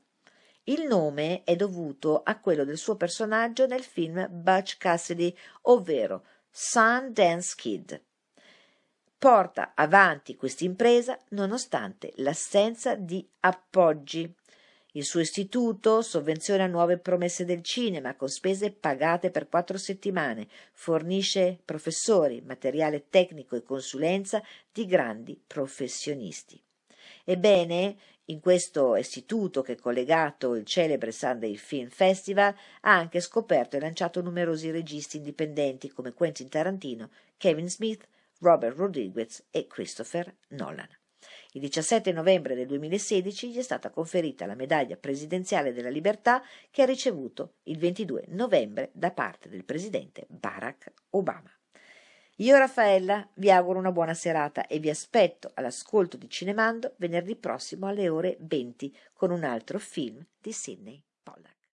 Il 0.70 0.86
nome 0.86 1.42
è 1.42 1.56
dovuto 1.56 2.22
a 2.22 2.38
quello 2.38 2.64
del 2.64 2.78
suo 2.78 2.94
personaggio 2.94 3.66
nel 3.66 3.82
film 3.82 4.28
Butch 4.30 4.76
Cassidy, 4.78 5.36
ovvero 5.62 6.24
Sundance 6.48 7.54
Kid. 7.56 8.00
Porta 9.18 9.72
avanti 9.74 10.36
questa 10.36 10.62
impresa 10.62 11.18
nonostante 11.30 12.12
l'assenza 12.18 12.94
di 12.94 13.28
appoggi. 13.40 14.32
Il 14.92 15.04
suo 15.04 15.18
istituto 15.18 16.02
sovvenziona 16.02 16.68
nuove 16.68 16.98
promesse 16.98 17.44
del 17.44 17.64
cinema 17.64 18.14
con 18.14 18.28
spese 18.28 18.70
pagate 18.70 19.32
per 19.32 19.48
quattro 19.48 19.76
settimane, 19.76 20.46
fornisce 20.72 21.58
professori, 21.64 22.42
materiale 22.42 23.08
tecnico 23.08 23.56
e 23.56 23.64
consulenza 23.64 24.40
di 24.70 24.86
grandi 24.86 25.36
professionisti. 25.44 26.62
Ebbene, 27.30 27.96
in 28.24 28.40
questo 28.40 28.96
istituto 28.96 29.62
che 29.62 29.74
è 29.74 29.76
collegato 29.76 30.56
il 30.56 30.64
celebre 30.64 31.12
Sunday 31.12 31.54
Film 31.54 31.88
Festival 31.88 32.52
ha 32.80 32.92
anche 32.92 33.20
scoperto 33.20 33.76
e 33.76 33.80
lanciato 33.80 34.20
numerosi 34.20 34.72
registi 34.72 35.18
indipendenti 35.18 35.90
come 35.90 36.12
Quentin 36.12 36.48
Tarantino, 36.48 37.08
Kevin 37.36 37.70
Smith, 37.70 38.04
Robert 38.40 38.76
Rodriguez 38.76 39.44
e 39.52 39.68
Christopher 39.68 40.34
Nolan. 40.48 40.88
Il 41.52 41.60
17 41.60 42.10
novembre 42.10 42.56
del 42.56 42.66
2016 42.66 43.52
gli 43.52 43.58
è 43.58 43.62
stata 43.62 43.90
conferita 43.90 44.44
la 44.44 44.56
medaglia 44.56 44.96
presidenziale 44.96 45.72
della 45.72 45.88
libertà 45.88 46.42
che 46.72 46.82
ha 46.82 46.86
ricevuto 46.86 47.58
il 47.64 47.78
22 47.78 48.24
novembre 48.30 48.90
da 48.92 49.12
parte 49.12 49.48
del 49.48 49.64
presidente 49.64 50.26
Barack 50.28 50.92
Obama. 51.10 51.59
Io 52.40 52.56
Raffaella 52.56 53.28
vi 53.34 53.50
auguro 53.50 53.78
una 53.78 53.92
buona 53.92 54.14
serata 54.14 54.66
e 54.66 54.78
vi 54.78 54.88
aspetto 54.88 55.50
all'ascolto 55.52 56.16
di 56.16 56.26
Cinemando 56.30 56.94
venerdì 56.96 57.36
prossimo 57.36 57.86
alle 57.86 58.08
ore 58.08 58.38
20 58.40 58.96
con 59.12 59.30
un 59.30 59.44
altro 59.44 59.78
film 59.78 60.24
di 60.38 60.50
Sidney 60.50 61.02
Pollack. 61.22 61.59